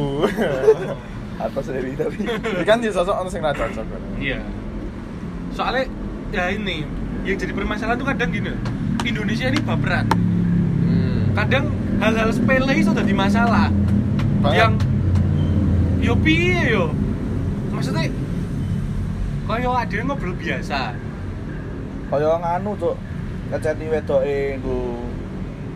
Atas 1.45 1.67
dari 1.67 1.93
tapi. 1.93 2.23
Kan 2.63 2.79
di 2.79 2.89
sosok 2.89 3.15
ana 3.15 3.29
sing 3.29 3.43
ra 3.43 3.51
cocok. 3.51 3.85
Iya. 4.17 4.39
Soalnya 5.51 5.85
ya 6.31 6.51
ini 6.51 6.87
yang 7.23 7.37
jadi 7.37 7.51
permasalahan 7.51 7.97
tuh 7.97 8.07
kadang 8.07 8.31
gini. 8.31 8.55
Indonesia 9.03 9.47
ini 9.47 9.59
baperan. 9.61 10.07
Hmm. 10.81 11.35
Kadang 11.35 11.65
hal-hal 12.04 12.30
sepele 12.30 12.73
itu 12.76 12.92
jadi 12.92 13.12
masalah 13.12 13.73
Banget. 14.44 14.56
yang 14.61 14.73
yo 15.99 16.12
piye 16.20 16.61
yo 16.68 16.92
maksudnya 17.73 18.12
kaya 19.44 19.68
ada 19.73 19.96
ngobrol 20.04 20.37
biasa 20.37 20.92
Kaya 22.04 22.37
nganu, 22.37 22.76
Cuk. 22.76 22.94
Ngeceti 23.50 23.84
wedoke 23.88 24.38
nggo 24.61 24.78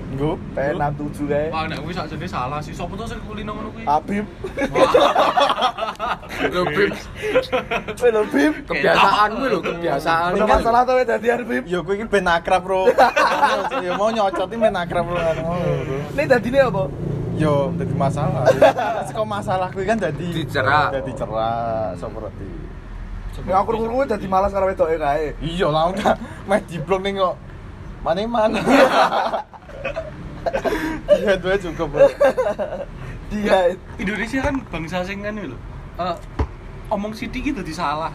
Nggo. 0.08 0.30
P67 0.54 1.18
kae. 1.26 1.48
wah 1.50 1.64
nek 1.66 1.80
kuwi 1.80 1.92
sakjane 1.92 2.28
salah 2.28 2.60
sih 2.60 2.72
sopo 2.72 2.94
tuh 2.94 3.08
sing 3.08 3.18
kulino 3.24 3.52
ngono 3.52 3.68
kuwi 3.72 3.84
Habib. 3.84 4.24
Lho, 6.48 6.62
Bim, 6.70 6.92
Weh 8.00 8.10
lho 8.12 8.22
Bib. 8.30 8.54
kebiasaan 8.64 9.28
kuwi 9.36 9.48
lho, 9.50 9.60
kebiasaan. 9.60 10.30
Ono 10.38 10.46
masalah 10.46 10.80
to 10.86 10.92
dadi 11.04 11.28
Habib. 11.28 11.64
Ya 11.66 11.78
kowe 11.82 11.94
iki 11.94 12.06
ben 12.08 12.28
akrab, 12.28 12.62
Bro. 12.64 12.88
Ya 13.84 13.92
mau 13.98 14.08
nyocoti 14.08 14.56
ben 14.56 14.76
akrab, 14.76 15.04
Bro. 15.08 15.18
Ini 16.16 16.22
dadine 16.24 16.58
apa? 16.64 16.82
Yo 17.36 17.70
dadi 17.76 17.94
masalah. 17.94 18.42
Seko 19.06 19.22
masalah 19.26 19.68
kuwi 19.74 19.84
kan 19.84 19.98
dadi 19.98 20.26
Dicerak. 20.32 20.96
Dadi 20.96 21.12
cerak 21.14 21.98
seperti. 21.98 22.48
Ya 23.46 23.54
aku 23.62 23.70
krungu 23.70 24.02
dadi 24.02 24.26
malas 24.26 24.50
karo 24.50 24.66
wedoke 24.66 24.98
kae. 24.98 25.34
Iya 25.38 25.68
lah 25.70 25.94
udah 25.94 26.14
meh 26.50 26.60
diblok 26.66 27.00
ning 27.04 27.18
kok. 27.18 27.36
Mane 28.02 28.22
mana? 28.26 28.58
Iya 31.06 31.34
dua 31.38 31.54
cukup. 31.58 31.86
Bro. 31.92 32.08
Dia 33.28 33.76
Indonesia 34.00 34.40
kan 34.40 34.54
bangsa 34.72 35.04
sing 35.04 35.20
kan 35.20 35.36
lho 35.36 35.58
eh, 35.98 36.16
omong 36.88 37.12
sithik 37.12 37.42
iki 37.42 37.52
dadi 37.52 37.70
salah 37.70 38.12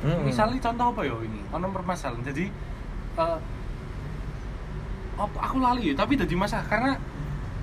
Hmm. 0.00 0.24
misalnya 0.24 0.56
contoh 0.62 0.86
apa 0.90 1.04
ya 1.04 1.12
ini 1.20 1.44
ono 1.50 1.68
permasalahan 1.68 2.24
jadi 2.24 2.48
eh, 3.16 3.38
apa 5.14 5.38
aku 5.38 5.56
lali 5.58 5.92
ya 5.92 5.94
tapi 5.94 6.16
jadi 6.16 6.32
masalah 6.32 6.64
karena 6.64 6.92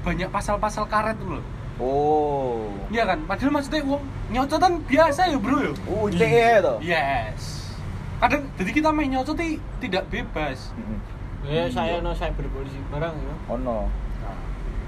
banyak 0.04 0.30
pasal-pasal 0.30 0.86
karet 0.86 1.18
loh 1.20 1.42
Oh. 1.78 2.74
Iya 2.90 3.06
kan 3.06 3.22
padahal 3.24 3.54
maksudnya 3.54 3.86
uang 3.86 4.02
nyocotan 4.28 4.82
biasa 4.84 5.30
ya 5.30 5.38
bro 5.38 5.62
ya 5.62 5.74
Oh, 5.88 6.10
ITE 6.10 6.26
to. 6.60 6.74
yes 6.80 7.70
kadang 8.18 8.50
jadi 8.54 8.72
kita 8.72 8.90
main 8.90 9.06
nyocot 9.08 9.38
i- 9.40 9.62
tidak 9.78 10.06
bebas 10.08 10.74
Heeh. 10.74 11.00
Ya 11.48 11.64
saya 11.70 12.02
no 12.02 12.12
cyber 12.12 12.50
polisi 12.50 12.82
barang 12.90 13.14
ya. 13.14 13.34
Ono. 13.52 13.94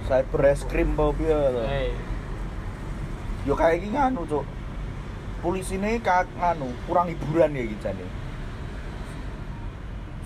Cyber 0.04 0.40
reskrim 0.44 0.92
apa 0.92 1.14
piye 1.14 1.30
to? 1.30 1.62
Yo 3.48 3.54
kayak 3.56 3.80
iki 3.80 3.88
nganu, 3.96 4.28
Cuk. 4.28 4.46
Polisine 5.40 6.00
ka 6.04 6.28
nganu, 6.36 6.68
kurang 6.84 7.08
hiburan 7.08 7.56
ya 7.56 7.64
iki 7.64 7.78
jane. 7.80 8.06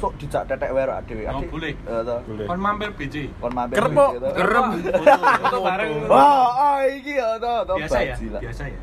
Sok 0.01 0.17
dijak 0.17 0.49
tetek 0.49 0.73
werak 0.73 1.05
dhewe. 1.05 1.23
Oh, 1.29 1.39
Adik. 1.39 1.49
boleh. 1.53 1.73
Eh. 1.77 2.01
Boleh. 2.27 2.45
kon 2.49 2.59
mampir 2.59 2.89
BJ 2.97 3.15
Kon 3.39 3.53
mampir 3.55 3.77
gitu, 3.77 3.93
to. 3.95 4.29
Kerep. 4.35 4.63
foto 5.45 5.57
bareng 5.63 5.91
Wah, 6.11 6.49
ah, 6.59 6.79
iki 6.89 7.15
ya 7.15 7.39
to, 7.39 7.53
to 7.63 7.73
biasa 7.79 7.97
ya 8.03 8.15
biasa 8.19 8.63
ya 8.67 8.81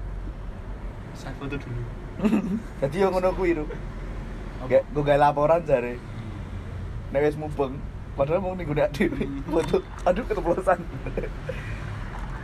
saya 1.21 1.37
foto 1.37 1.55
dulu 1.61 1.83
Jadi 2.81 2.97
yo 3.01 3.09
ngono 3.13 3.33
kuwi 3.33 3.57
lho. 3.57 3.65
Kayak 4.69 4.85
gue 4.93 5.03
gawe 5.05 5.19
laporan 5.21 5.65
jare. 5.65 5.97
Nek 7.13 7.25
wis 7.25 7.37
mubeng, 7.37 7.81
padahal 8.13 8.45
mau 8.45 8.53
ning 8.53 8.69
gue 8.69 8.77
dhewe. 8.77 9.25
Foto, 9.49 9.81
aduh 10.05 10.25
keceplosan. 10.29 10.81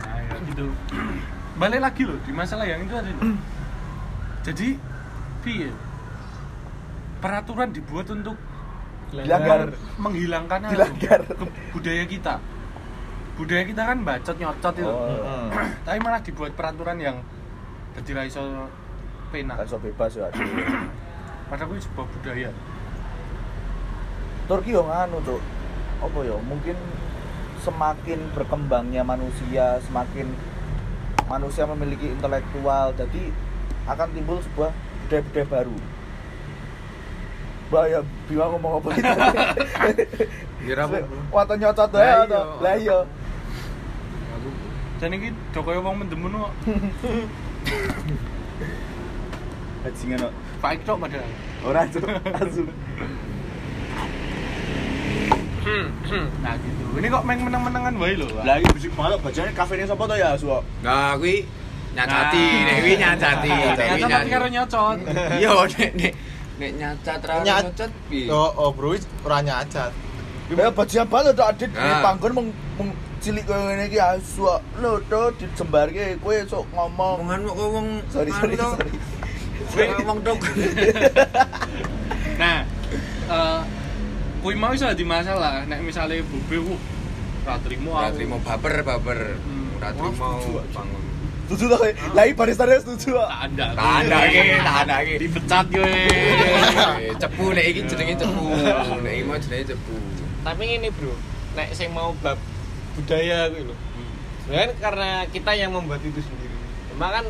Nah, 0.01 0.17
ya 0.17 0.35
gitu. 0.49 0.65
Balik 1.57 1.81
lagi 1.81 2.01
loh 2.05 2.17
di 2.21 2.31
masalah 2.31 2.69
yang 2.69 2.85
itu 2.85 2.93
ada. 2.93 3.09
Jadi, 4.45 4.77
piye? 5.41 5.69
Peraturan 7.17 7.73
dibuat 7.73 8.07
untuk 8.13 8.37
Dilanggar. 9.09 9.73
menghilangkan? 9.97 10.69
Dilanggar. 10.69 11.21
budaya 11.73 12.03
kita. 12.05 12.37
Budaya 13.41 13.63
kita 13.65 13.81
kan 13.89 13.97
bacot 14.05 14.35
nyocot 14.37 14.75
itu. 14.77 14.85
Oh. 14.85 15.49
Tapi 15.85 15.97
malah 15.97 16.21
dibuat 16.21 16.53
peraturan 16.53 17.01
yang 17.01 17.17
jadi 17.97 18.21
ra 18.21 18.23
iso 18.29 18.69
pena. 19.33 19.57
Iso 19.65 19.81
bebas 19.81 20.13
ya. 20.13 20.29
Padahal 21.49 21.73
itu 21.73 21.89
sebuah 21.89 22.05
budaya. 22.05 22.49
Turki 24.45 24.77
yo 24.77 24.85
nganu, 24.85 25.17
Cuk. 25.25 25.41
Apa 26.05 26.19
ya? 26.21 26.37
Mungkin 26.37 26.77
semakin 27.65 28.19
berkembangnya 28.37 29.01
manusia, 29.01 29.81
semakin 29.89 30.29
manusia 31.27 31.67
memiliki 31.67 32.07
intelektual, 32.07 32.95
jadi 32.95 33.31
akan 33.87 34.07
timbul 34.15 34.39
sebuah 34.43 34.71
budaya-budaya 35.07 35.45
baru. 35.47 35.75
Mbak 37.67 37.83
ya 37.91 37.99
bingung 38.31 38.51
ngomong 38.55 38.79
apa 38.79 38.89
itu. 38.95 39.03
Kira 40.67 40.87
apa? 40.87 41.03
Waktu 41.35 41.53
nyocot 41.59 41.91
ya, 41.99 42.23
to. 42.23 42.41
Lah 42.63 42.75
iya. 42.79 42.99
Dan 44.97 45.13
ini 45.13 45.29
Jokowi 45.51 45.83
wong 45.83 45.99
mendemen 45.99 46.31
kok. 46.31 46.51
Bajingan 49.83 50.23
kok. 50.27 50.33
Baik 50.63 50.79
cok 50.87 50.97
padahal. 50.97 51.29
Ora, 51.67 51.81
Nah 56.41 56.53
gitu. 56.57 56.83
Ini 56.97 57.07
kok 57.07 57.23
main 57.23 57.39
menang-menangan 57.41 57.93
wae 57.99 58.13
lho. 58.17 58.27
Lah 58.41 58.55
iki 58.57 58.69
bisik 58.73 58.91
banget 58.95 59.19
bajane 59.21 59.51
kafene 59.53 59.83
sapa 59.85 60.03
to 60.07 60.15
ya, 60.15 60.33
Asu? 60.33 60.47
Nah, 60.81 61.13
kuwi 61.19 61.45
nyacati, 61.93 62.41
Nah. 62.41 62.65
nek 62.65 62.77
kuwi 62.81 62.93
nyacati. 62.97 63.51
tapi 64.07 64.29
karo 64.29 64.47
nyocot. 64.47 64.97
Iya, 65.37 65.51
nek 65.77 65.91
nek 65.97 66.13
nek 66.57 66.71
nyacat 66.73 67.19
ra 67.21 67.33
nyocot 67.45 67.91
piye? 68.09 68.29
Oh, 68.29 68.49
oh 68.57 68.69
bro, 68.73 68.93
ora 69.25 69.37
nyacat. 69.41 69.91
Ya 70.47 70.71
bajingan 70.71 71.07
banget 71.11 71.33
to 71.35 71.43
adit 71.43 71.69
di 71.69 71.77
Nah. 71.77 71.99
panggon 71.99 72.31
meng 72.31 72.47
meng 72.79 72.89
cilik 73.19 73.43
koyo 73.43 73.67
ngene 73.67 73.91
iki 73.91 73.99
asu. 73.99 74.47
Lho 74.79 74.91
to 75.11 75.21
dijembarke 75.37 76.15
kowe 76.23 76.37
sok 76.47 76.63
ngomong. 76.71 77.19
Omongan 77.21 77.39
kok 77.43 77.55
wong 77.59 77.87
Sorry, 78.07 78.31
sorry. 78.31 78.55
Kowe 78.55 79.85
wong 80.07 80.19
tok. 80.23 80.39
Nah, 82.37 82.61
eh 83.27 83.59
kuwi 84.37 84.55
mau 84.55 84.71
iso 84.71 84.85
di 84.91 85.03
masalah 85.03 85.65
nek 85.65 85.81
misale 85.81 86.21
bobe 86.21 86.57
wuh 86.61 86.79
ra 87.43 87.55
trimo 87.57 87.91
Ora 87.91 88.07
aku. 88.07 88.15
trimo 88.17 88.37
baper 88.39 88.73
baper. 88.81 89.19
Hmm. 89.35 89.79
Trimo 89.79 90.29
bangun. 90.69 91.01
Setuju 91.47 91.63
to 91.65 91.75
kowe? 91.79 91.91
Lah 92.11 92.23
iki 92.23 92.35
baristane 92.35 92.75
setuju 92.75 93.15
kok. 93.15 93.23
Tak 93.23 93.39
anda. 93.41 93.65
Tak 93.71 93.87
ada 94.03 94.17
iki, 94.27 94.41
tak 94.59 94.77
ada 94.83 94.95
iki. 94.99 95.15
Dipecat 95.23 95.65
kowe. 95.71 95.87
Eh, 95.87 97.15
Cepu 97.15 97.45
nek 97.51 97.65
iki 97.65 97.79
jenenge 97.87 98.15
cepu. 98.19 98.43
Nek 98.99 99.13
iki 99.15 99.23
mau 99.23 99.37
jenenge 99.37 99.65
cepu. 99.71 99.95
tapi 100.43 100.63
ini 100.63 100.87
bro, 100.87 101.11
nek 101.55 101.71
sing 101.71 101.91
mau 101.91 102.15
bab 102.17 102.39
budaya 102.95 103.51
gitu 103.51 103.67
loh. 103.67 103.79
Sebenarnya 104.43 104.75
karena 104.79 105.09
kita 105.27 105.51
yang 105.53 105.71
membuat 105.71 105.99
itu 105.99 106.19
sendiri. 106.19 106.55
Cuma 106.87 107.11
kan 107.11 107.27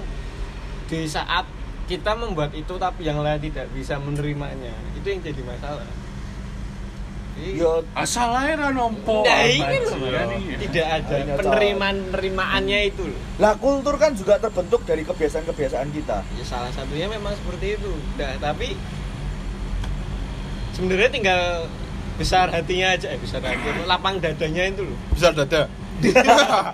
di 0.85 1.05
saat 1.05 1.49
kita 1.85 2.13
membuat 2.13 2.53
itu 2.53 2.69
tapi 2.77 3.05
yang 3.05 3.25
lain 3.25 3.41
tidak 3.41 3.65
bisa 3.73 3.97
menerimanya, 3.97 4.69
itu 4.93 5.07
yang 5.07 5.21
jadi 5.23 5.41
masalah. 5.41 5.89
Yo 7.37 7.85
Asal 7.93 8.33
ae 8.33 8.53
ra 8.53 8.69
nompo. 8.69 9.21
Nah, 9.21 9.45
ini 9.45 9.77
loh, 9.79 9.93
tidak 10.59 10.87
ada 10.91 11.15
Hanya 11.15 11.33
penerimaan 11.37 11.97
penerimaannya 12.09 12.79
itu 12.87 13.03
loh. 13.05 13.19
lah 13.37 13.53
kultur 13.55 13.95
kan 13.95 14.11
juga 14.11 14.37
terbentuk 14.37 14.81
dari 14.83 15.01
kebiasaan-kebiasaan 15.01 15.89
kita. 15.91 16.25
Ya 16.33 16.43
salah 16.43 16.73
satunya 16.73 17.05
memang 17.05 17.33
seperti 17.33 17.77
itu. 17.77 17.93
Nah, 18.15 18.33
tapi 18.37 18.73
sebenarnya 20.73 21.09
tinggal 21.09 21.41
besar 22.17 22.49
hatinya 22.49 22.91
aja, 22.91 23.13
eh 23.13 23.19
besar 23.19 23.39
hati, 23.39 23.85
lapang 23.85 24.17
dadanya 24.17 24.63
itu 24.67 24.81
loh. 24.83 24.97
Bisa 25.11 25.29
dada. 25.31 25.69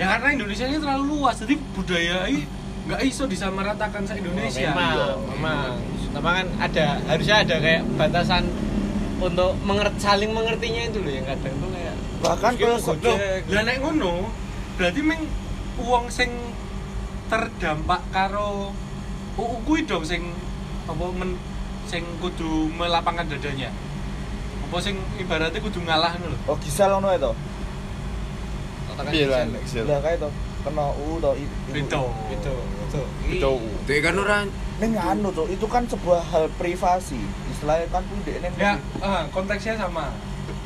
Ya 0.00 0.16
karena 0.16 0.32
Indonesia 0.32 0.64
ini 0.64 0.80
terlalu 0.80 1.04
luas, 1.12 1.36
jadi 1.36 1.60
budaya 1.76 2.24
ini 2.24 2.48
nggak 2.88 3.04
iso 3.04 3.28
disamaratakan 3.28 4.08
se 4.08 4.16
Indonesia. 4.16 4.72
Memang, 4.72 4.96
Iya. 4.96 5.08
memang. 5.28 5.72
Tapi 6.10 6.24
kan 6.32 6.46
ada 6.56 6.86
harusnya 7.04 7.36
ada 7.44 7.56
kayak 7.60 7.82
batasan 8.00 8.48
untuk 9.20 9.52
menger 9.62 9.88
saling 10.00 10.32
mengertinya 10.32 10.82
itu 10.88 10.98
loh 11.04 11.12
yang 11.12 11.26
kadang 11.28 11.54
tuh 11.60 11.68
kayak 11.70 11.94
Bahkan 12.20 12.52
kalau 12.60 12.76
Loh, 12.76 12.80
Gojek, 13.00 13.48
lah 13.48 13.62
nek 13.64 13.76
ngono, 13.80 14.28
berarti 14.76 15.00
meng 15.00 15.24
uang 15.80 16.12
sing 16.12 16.28
terdampak 17.32 18.04
karo 18.12 18.76
UU 19.40 19.56
kuwi 19.64 19.88
dong 19.88 20.04
sing 20.04 20.20
apa 20.84 21.04
men 21.16 21.40
sing 21.88 22.04
kudu 22.20 22.68
melapangkan 22.76 23.24
dadanya. 23.24 23.72
Apa 24.68 24.76
sing 24.84 25.00
ibaratnya 25.16 25.64
kudu 25.64 25.80
ngalah 25.80 26.12
ngono 26.20 26.36
lho. 26.36 26.38
oh 26.44 26.56
gisal 26.60 27.00
ngono 27.00 27.08
ya 27.08 27.18
to. 27.24 27.32
katakan 28.92 29.12
Piye 29.16 29.24
lah 29.24 29.48
Gisel. 29.64 29.84
nek 29.88 30.20
Kena 30.60 30.84
U 30.92 31.16
to 31.18 31.30
i- 31.34 31.44
iku. 31.44 31.70
Beda. 31.70 32.00
Gitu, 32.28 32.54
gitu. 32.80 33.02
Itu. 33.26 33.52
Dek 33.84 33.98
kan 34.00 34.14
ora 34.14 34.38
Ning 34.76 34.96
anu 34.96 35.28
to, 35.30 35.44
itu 35.46 35.66
kan 35.66 35.84
sebuah 35.84 36.24
hal 36.26 36.48
privasi. 36.56 37.20
Istilahnya 37.50 37.84
kan 37.88 38.00
kuwi 38.02 38.20
dekne 38.24 38.48
Ya, 38.56 38.72
ah, 38.98 39.28
konteksnya 39.28 39.76
sama. 39.76 40.08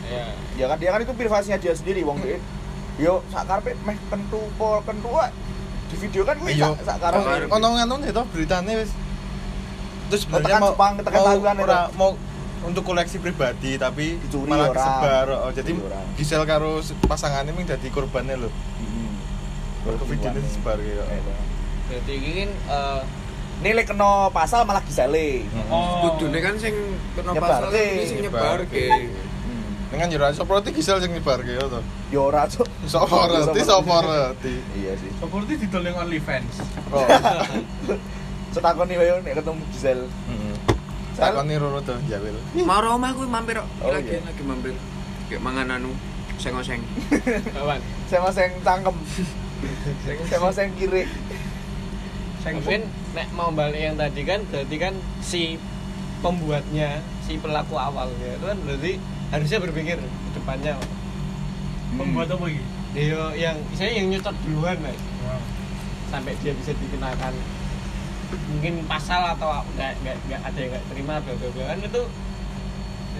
Ya. 0.04 0.30
ya 0.54 0.64
kan 0.68 0.78
dia 0.78 0.90
kan 0.90 1.00
itu 1.00 1.10
privasinya 1.12 1.58
dia 1.58 1.74
sendiri 1.74 2.02
wong 2.02 2.18
dhek. 2.20 2.38
Yo 2.94 3.26
sak 3.26 3.44
karepe 3.44 3.74
meh 3.82 3.98
kentu 4.06 4.38
pol 4.54 4.78
kentu. 4.82 5.10
Di 5.90 5.96
video 5.98 6.22
kan 6.22 6.38
kuwi 6.38 6.54
Iya. 6.54 6.78
sak 6.78 6.86
sak 6.86 6.98
karepe. 7.00 7.50
Ono 7.50 7.66
ngono 7.72 7.94
itu 8.00 8.22
beritane 8.30 8.72
wis. 8.78 8.94
Terus 10.04 10.22
Oh, 10.22 10.26
sebenarnya 10.30 10.60
mau 10.60 10.70
Jepang, 10.70 10.92
mau 10.94 11.34
itu. 11.34 11.62
ora 11.64 11.80
mau 11.92 12.10
untuk 12.62 12.82
koleksi 12.86 13.18
pribadi 13.18 13.74
tapi 13.74 14.16
Dicuri 14.16 14.46
malah 14.46 14.70
orang. 14.70 14.78
kesebar. 14.78 15.26
Oh, 15.42 15.50
jadi 15.50 15.70
orang. 15.74 16.06
Gisel 16.14 16.42
karo 16.44 16.70
pasangannya 17.02 17.50
ming 17.50 17.66
dadi 17.66 17.88
korbannya 17.88 18.36
lho. 18.38 18.48
Hmm. 18.48 19.03
Ke 19.84 20.04
videonya 20.08 20.40
disebar 20.40 20.76
gitu. 20.80 21.04
Berarti 21.84 22.12
ini 22.16 22.30
kan 22.32 22.50
eh, 22.72 23.00
Ini 23.62 23.70
lek 23.70 23.86
kena 23.86 24.28
pasal 24.34 24.66
malah 24.66 24.82
gisele. 24.82 25.46
Oh. 25.70 26.18
Kudune 26.18 26.38
kan 26.42 26.58
sing 26.58 26.74
kena 27.14 27.32
pasal 27.38 27.70
sing 27.70 28.18
nyebarke. 28.24 28.88
Hmm. 28.90 29.72
Dengan 29.94 30.10
yo 30.10 30.18
ra 30.18 30.34
sapa 30.34 30.58
Gisel 30.64 30.98
sing 30.98 31.14
nyebarke 31.14 31.54
yo 31.54 31.70
to. 31.70 31.80
Ya 32.10 32.20
ora, 32.20 32.50
ngerti 32.50 33.62
sapa 33.62 33.96
ngerti. 34.02 34.54
Iya 34.74 34.92
sih. 34.98 35.10
Seperti 35.22 35.52
didol 35.64 35.86
yang 35.86 35.96
OnlyFans. 36.02 36.54
Oh. 36.90 37.06
Setakoni 38.54 38.98
wae 38.98 39.22
nek 39.22 39.34
ketemu 39.38 39.62
Gisel. 39.70 40.00
Heeh. 40.08 40.54
Sal- 41.14 41.30
Takoni 41.30 41.54
Roro 41.54 41.78
to, 41.78 41.94
ya 42.10 42.18
wil. 42.18 42.34
Mau 42.66 42.82
omah 42.82 43.14
kuwi 43.14 43.30
mampir. 43.30 43.62
Oh, 43.62 43.90
lagi 43.90 44.18
iya. 44.18 44.20
lagi 44.26 44.42
mampir. 44.42 44.74
Kayak 45.30 45.42
mangan 45.46 45.78
anu 45.78 45.94
seng-oseng. 46.42 46.82
kawan. 47.54 47.78
Sama 48.10 48.34
sing 48.34 48.50
cangkem. 48.66 48.98
Sama 50.30 50.50
sing 50.52 50.72
kiri. 50.78 51.08
Mungkin 52.44 52.80
nek 53.16 53.28
mau 53.32 53.48
balik 53.50 53.80
yang 53.80 53.96
tadi 53.96 54.20
kan 54.28 54.44
berarti 54.52 54.76
kan 54.76 54.94
si 55.24 55.56
pembuatnya, 56.20 57.00
si 57.24 57.40
pelaku 57.40 57.76
awalnya 57.76 58.36
itu 58.36 58.44
kan 58.44 58.58
berarti 58.64 58.92
harusnya 59.32 59.58
berpikir 59.64 59.96
ke 60.00 60.30
depannya. 60.36 60.76
Membuat 61.96 62.34
apa 62.34 62.44
ini? 62.50 62.64
Dia 62.94 63.32
yang 63.34 63.56
saya 63.74 63.90
yang 63.96 64.12
nyocot 64.12 64.36
duluan 64.44 64.76
lah. 64.84 64.96
Sampai 66.12 66.36
dia 66.44 66.52
bisa 66.52 66.76
dikenakan 66.76 67.32
mungkin 68.50 68.74
pasal 68.90 69.22
atau 69.36 69.62
nggak 69.76 69.92
nggak 70.02 70.16
nggak 70.26 70.40
ada 70.42 70.58
yang 70.58 70.70
nggak 70.74 70.84
terima 70.90 71.14
bla 71.22 71.34
bla 71.38 71.48
bla 71.54 71.64
kan 71.70 71.78
itu 71.82 72.02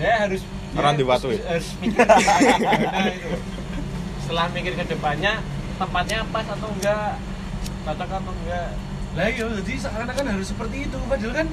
ya 0.01 0.13
harus 0.27 0.43
Orang 0.75 0.99
diwatu 0.99 1.31
ya? 1.31 1.39
harus 1.55 1.69
mikir 1.79 2.03
gimana 2.03 3.13
itu 3.15 3.29
setelah 4.27 4.47
mikir 4.51 4.73
ke 4.75 4.85
depannya 4.91 5.39
tempatnya 5.77 6.19
pas 6.31 6.47
atau 6.47 6.69
enggak 6.71 7.19
cocok 7.85 8.11
atau 8.11 8.33
enggak 8.45 8.69
Lah 9.15 9.31
iya, 9.31 9.47
jadi 9.47 9.73
seakan-akan 9.79 10.27
harus 10.27 10.51
seperti 10.51 10.91
itu. 10.91 10.99
Padahal 11.07 11.35
kan 11.45 11.49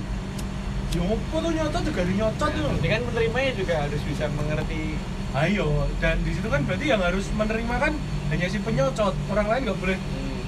Ya 0.92 1.00
apa 1.08 1.36
tuh 1.40 1.51
nyocot 1.56 1.82
juga 1.88 2.01
di 2.04 2.13
nyocot 2.20 2.50
tuh. 2.51 2.68
Berarti 2.68 2.88
kan 2.92 3.01
penerimanya 3.08 3.51
juga 3.56 3.74
harus 3.88 4.01
bisa 4.04 4.28
mengerti 4.36 5.00
Ayo, 5.32 5.88
dan 6.04 6.20
di 6.28 6.36
situ 6.36 6.51
kan 6.51 6.60
berarti 6.68 6.92
yang 6.92 7.00
harus 7.00 7.32
menerima 7.32 7.75
kan 7.80 7.96
hanya 8.36 8.51
si 8.51 8.60
penyocot. 8.60 9.16
Orang 9.32 9.48
lain 9.48 9.63
nggak 9.63 9.80
boleh 9.80 9.96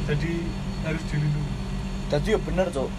jadi 0.03 0.33
harus 0.83 1.03
dilindungi. 1.07 1.51
Jadi 2.11 2.35
ya 2.35 2.39
bener, 2.43 2.67
Cuk. 2.67 2.91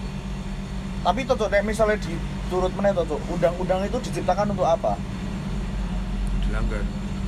Tapi 1.05 1.21
tuh, 1.29 1.37
Cuk, 1.37 1.53
nek 1.53 1.61
misalnya 1.69 2.01
diturut 2.01 2.73
meneh 2.73 2.97
tuh, 2.97 3.05
Cuk, 3.05 3.21
undang-undang 3.29 3.85
itu 3.85 4.01
diciptakan 4.01 4.57
untuk 4.57 4.65
apa? 4.65 4.97
Dilanggar. 6.49 6.81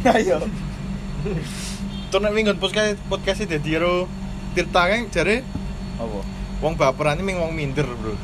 Nah, 0.09 0.17
Tuh 2.16 2.25
nek 2.25 2.32
minggon 2.32 2.56
podcast 2.56 2.96
podcast 3.12 3.44
e 3.44 3.46
dadi 3.46 3.76
karo 3.76 4.08
Tirta 4.56 4.88
kan 4.88 5.04
jare 5.12 5.44
Apa? 6.00 6.25
wong 6.64 6.73
baperan 6.80 7.20
ini 7.20 7.28
ming 7.28 7.37
wong 7.37 7.52
minder, 7.52 7.85
Bro. 7.85 8.16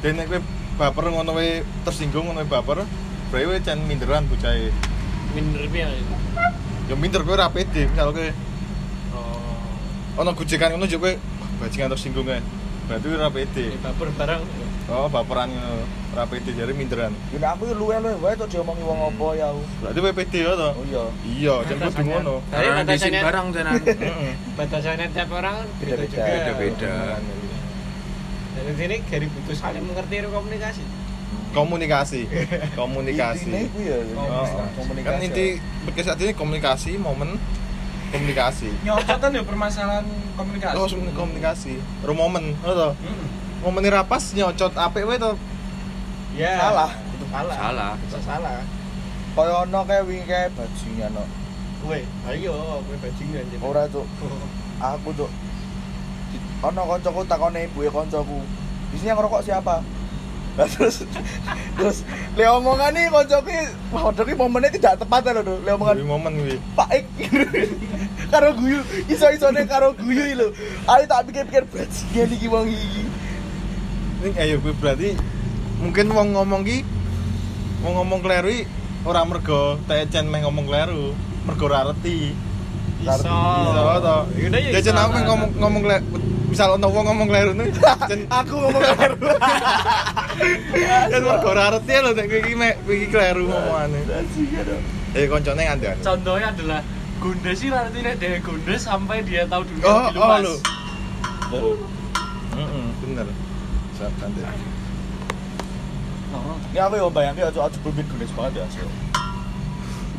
Dan 0.00 0.16
nek 0.16 0.24
kowe 0.24 0.40
baper 0.80 1.12
ngono 1.12 1.36
wae 1.36 1.60
tersinggung 1.84 2.32
ngono 2.32 2.48
baper, 2.48 2.80
berarti 3.28 3.44
kowe 3.44 3.56
jan 3.60 3.84
minderan 3.84 4.24
bocahe. 4.24 4.72
minder 5.36 5.68
piye. 5.68 6.00
Ya 6.88 6.96
minder 6.96 7.20
kowe 7.20 7.36
ora 7.36 7.52
pede, 7.52 7.92
misal 7.92 8.16
kowe 8.16 8.32
Oh. 9.12 10.24
ono 10.24 10.32
gojekan 10.32 10.72
ngono 10.72 10.88
yo 10.88 10.96
kowe 10.96 11.12
"Wah, 11.12 11.50
bajingan 11.60 11.92
tersinggung 11.92 12.24
ae. 12.24 12.40
Berarti 12.88 13.04
ora 13.12 13.28
pede. 13.28 13.76
Baper 13.84 14.08
barang 14.16 14.40
Oh, 14.90 15.06
baperan 15.06 15.48
ngono. 15.48 15.86
Ora 16.10 16.26
pede 16.26 16.50
jare 16.50 16.74
minderan. 16.74 17.14
Ya 17.30 17.54
aku 17.54 17.70
luwe-luwe 17.70 18.18
wae 18.18 18.34
tuh 18.34 18.50
diomongi 18.50 18.82
wong 18.82 18.98
apa 19.14 19.26
ya. 19.38 19.46
aku. 19.54 19.62
Berarti 19.86 19.98
pede 20.10 20.38
ya 20.42 20.52
to? 20.58 20.68
Oh 20.74 20.82
iya. 20.82 21.02
Iya, 21.22 21.54
jan 21.64 21.78
kudu 21.86 22.02
ngono. 22.02 22.34
Tapi 22.50 22.66
batasannya- 22.66 23.22
barang 23.22 23.46
tenan. 23.54 23.74
Heeh. 23.86 24.32
batasannya 24.58 25.06
tiap 25.14 25.30
orang 25.30 25.54
kan 25.62 25.68
beda 25.78 25.94
Beda-beda. 25.94 26.10
juga 26.10 26.26
Beda-beda. 26.26 26.94
dan 28.50 28.66
di 28.66 28.74
sini 28.76 28.96
Gary 29.06 29.26
butuh 29.30 29.54
saling 29.56 29.84
mengerti 29.86 30.14
komunikasi 30.26 30.82
Komunikasi. 31.50 32.20
Komunikasi. 32.78 33.50
Ya. 33.78 33.98
Komunikasi. 34.78 35.06
Kan 35.06 35.22
inti 35.22 35.46
podcast 35.86 36.06
saat 36.14 36.20
ini 36.22 36.30
komunikasi, 36.34 36.94
momen 36.94 37.38
komunikasi. 38.14 38.70
Nyocotan 38.86 39.34
ya 39.34 39.42
permasalahan 39.42 40.06
komunikasi. 40.38 40.74
Oh, 40.78 40.86
komunikasi. 41.14 41.78
Ro 42.06 42.14
momen, 42.14 42.54
ini 43.60 43.88
rapas 43.92 44.32
nyocot 44.32 44.72
apik 44.72 45.04
wae 45.04 45.20
to. 45.20 45.32
ya 46.36 46.56
Salah. 46.56 46.90
itu 47.12 47.26
salah 47.28 47.56
Salah. 47.58 47.92
bisa 48.00 48.18
salah 48.24 48.62
Kaya 49.30 49.62
ono 49.62 49.86
kayak 49.86 50.04
wingi 50.10 50.26
kayak 50.26 50.50
bajingan 50.58 51.14
no. 51.14 51.22
Woi, 51.86 52.02
ayo, 52.28 52.82
gue 52.82 52.98
bajingan 52.98 53.46
jadi. 53.46 53.62
Ora, 53.62 53.86
Cuk. 53.86 54.04
Aku, 54.90 55.14
Cuk. 55.14 55.30
Ono 56.66 56.80
kancaku 56.84 57.22
takone 57.24 57.64
ibuke 57.70 57.88
kancaku. 57.94 58.42
Di 58.90 58.96
sini 58.98 59.14
yang 59.14 59.22
ngerokok 59.22 59.42
siapa? 59.46 59.80
Terus 60.60 61.06
terus 61.78 61.98
le 62.34 62.44
omongan 62.50 62.90
nih 62.90 63.06
kancaku 63.06 63.54
waduh 63.94 64.24
ki 64.26 64.34
momennya 64.34 64.74
tidak 64.74 64.98
tepat 64.98 65.30
lho, 65.30 65.40
Duk. 65.46 65.58
Le 65.62 65.70
omongan 65.78 66.04
momen 66.04 66.32
kuwi. 66.42 66.56
Pak 66.74 66.90
Ik 66.90 67.06
karo 68.34 68.50
guyu 68.58 68.82
iso-isone 69.08 69.62
karo 69.64 69.94
guyu 69.94 70.36
lho. 70.36 70.50
Ayo 70.90 71.06
tak 71.06 71.30
bajingan 71.30 72.28
iki 72.34 72.50
wong 72.50 72.66
iki. 72.66 73.06
Ning 74.20 74.34
ayo 74.36 74.60
kuwi 74.60 74.74
berarti 74.76 75.08
mungkin 75.80 76.12
wong 76.12 76.36
ngomong 76.36 76.60
ki 76.62 76.84
wong 77.80 77.92
ngomong 77.96 78.20
kleru 78.20 78.68
ora 79.00 79.24
mergo 79.24 79.80
tecen 79.88 80.28
meh 80.28 80.44
ngomong 80.44 80.68
kleru, 80.68 81.16
mergo 81.48 81.64
ora 81.64 81.88
ngerti. 81.88 82.36
Iso. 83.00 83.32
Iso 83.32 83.80
to. 84.04 84.16
Yaudah, 84.36 84.60
ya 84.60 84.76
Ya 84.76 84.80
jen 84.84 84.92
aku 84.92 85.16
ngomong 85.24 85.50
ngomong 85.56 85.82
kleru, 85.88 86.04
misal 86.52 86.76
ono 86.76 86.84
wong 86.92 87.08
ngomong 87.08 87.28
kleru 87.32 87.56
nih, 87.56 87.72
Aku 88.44 88.60
ngomong 88.60 88.82
kleru. 88.84 89.16
jen 91.16 91.22
mergo 91.24 91.48
ora 91.48 91.64
ngerti 91.72 91.92
lho 91.96 92.10
nek 92.12 92.28
iki 92.28 92.52
mek 92.52 92.74
iki 92.84 93.06
kleru 93.08 93.48
ngomongane. 93.48 94.00
Eh 95.16 95.24
koncone 95.32 95.62
ngandani. 95.64 96.04
Contohnya 96.04 96.48
adalah 96.52 96.80
Gondes 97.20 97.56
sih 97.56 97.68
nanti 97.68 98.00
nek 98.00 98.16
dia 98.16 98.36
Gondes 98.40 98.80
sampai 98.84 99.24
dia 99.24 99.44
tahu 99.44 99.64
dunia 99.64 99.84
Oh, 99.84 100.08
lebih 100.08 100.20
oh 100.20 100.28
luas. 100.28 100.40
lho. 100.44 100.54
Nanti. 104.00 104.40
Oh. 106.30 106.56
Ini 106.70 106.78
aku 106.80 106.94
yang 106.96 107.12
bayangin 107.12 107.44
aja 107.50 107.60
aja 107.66 107.76
belum 107.82 108.00
gunes 108.06 108.32
banget 108.32 108.62
ya. 108.62 108.66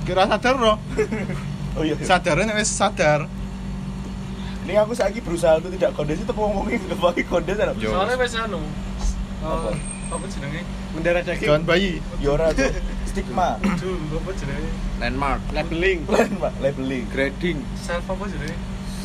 Kira 0.05 0.23
sadar 0.29 0.55
loh. 0.59 0.77
Oh 1.71 1.87
iya. 1.87 1.95
Sadarnya 2.03 2.51
nek 2.51 2.59
wis 2.59 2.67
sadar. 2.67 3.31
Ini 4.67 4.75
aku 4.75 4.91
saiki 4.91 5.23
berusaha 5.23 5.63
untuk 5.63 5.71
tidak 5.71 5.95
kondes 5.95 6.19
itu 6.19 6.33
ngomongin 6.35 6.83
nggak 6.91 6.99
pakai 6.99 7.23
kondes 7.23 7.55
ya. 7.55 7.71
Yo. 7.79 7.95
Soalnya 7.95 8.19
wes 8.19 8.35
anu. 8.35 8.59
Apa? 9.39 9.71
Oh, 9.71 10.19
apa 10.19 10.25
jenenge? 10.27 10.67
Mendarah 10.91 11.23
daging. 11.23 11.47
Kawan 11.47 11.63
bayi. 11.63 12.03
Yora 12.19 12.51
tuh 12.51 12.75
stigma. 13.07 13.55
Aduh, 13.63 13.95
apa 14.19 14.29
jenenge? 14.35 14.69
Landmark, 14.99 15.41
Labeling. 15.55 15.99
Plan 16.03 16.31
pak, 16.43 16.53
labeling. 16.59 17.07
grading, 17.07 17.57
Self 17.79 18.03
apa 18.11 18.23
jenenge? 18.27 18.55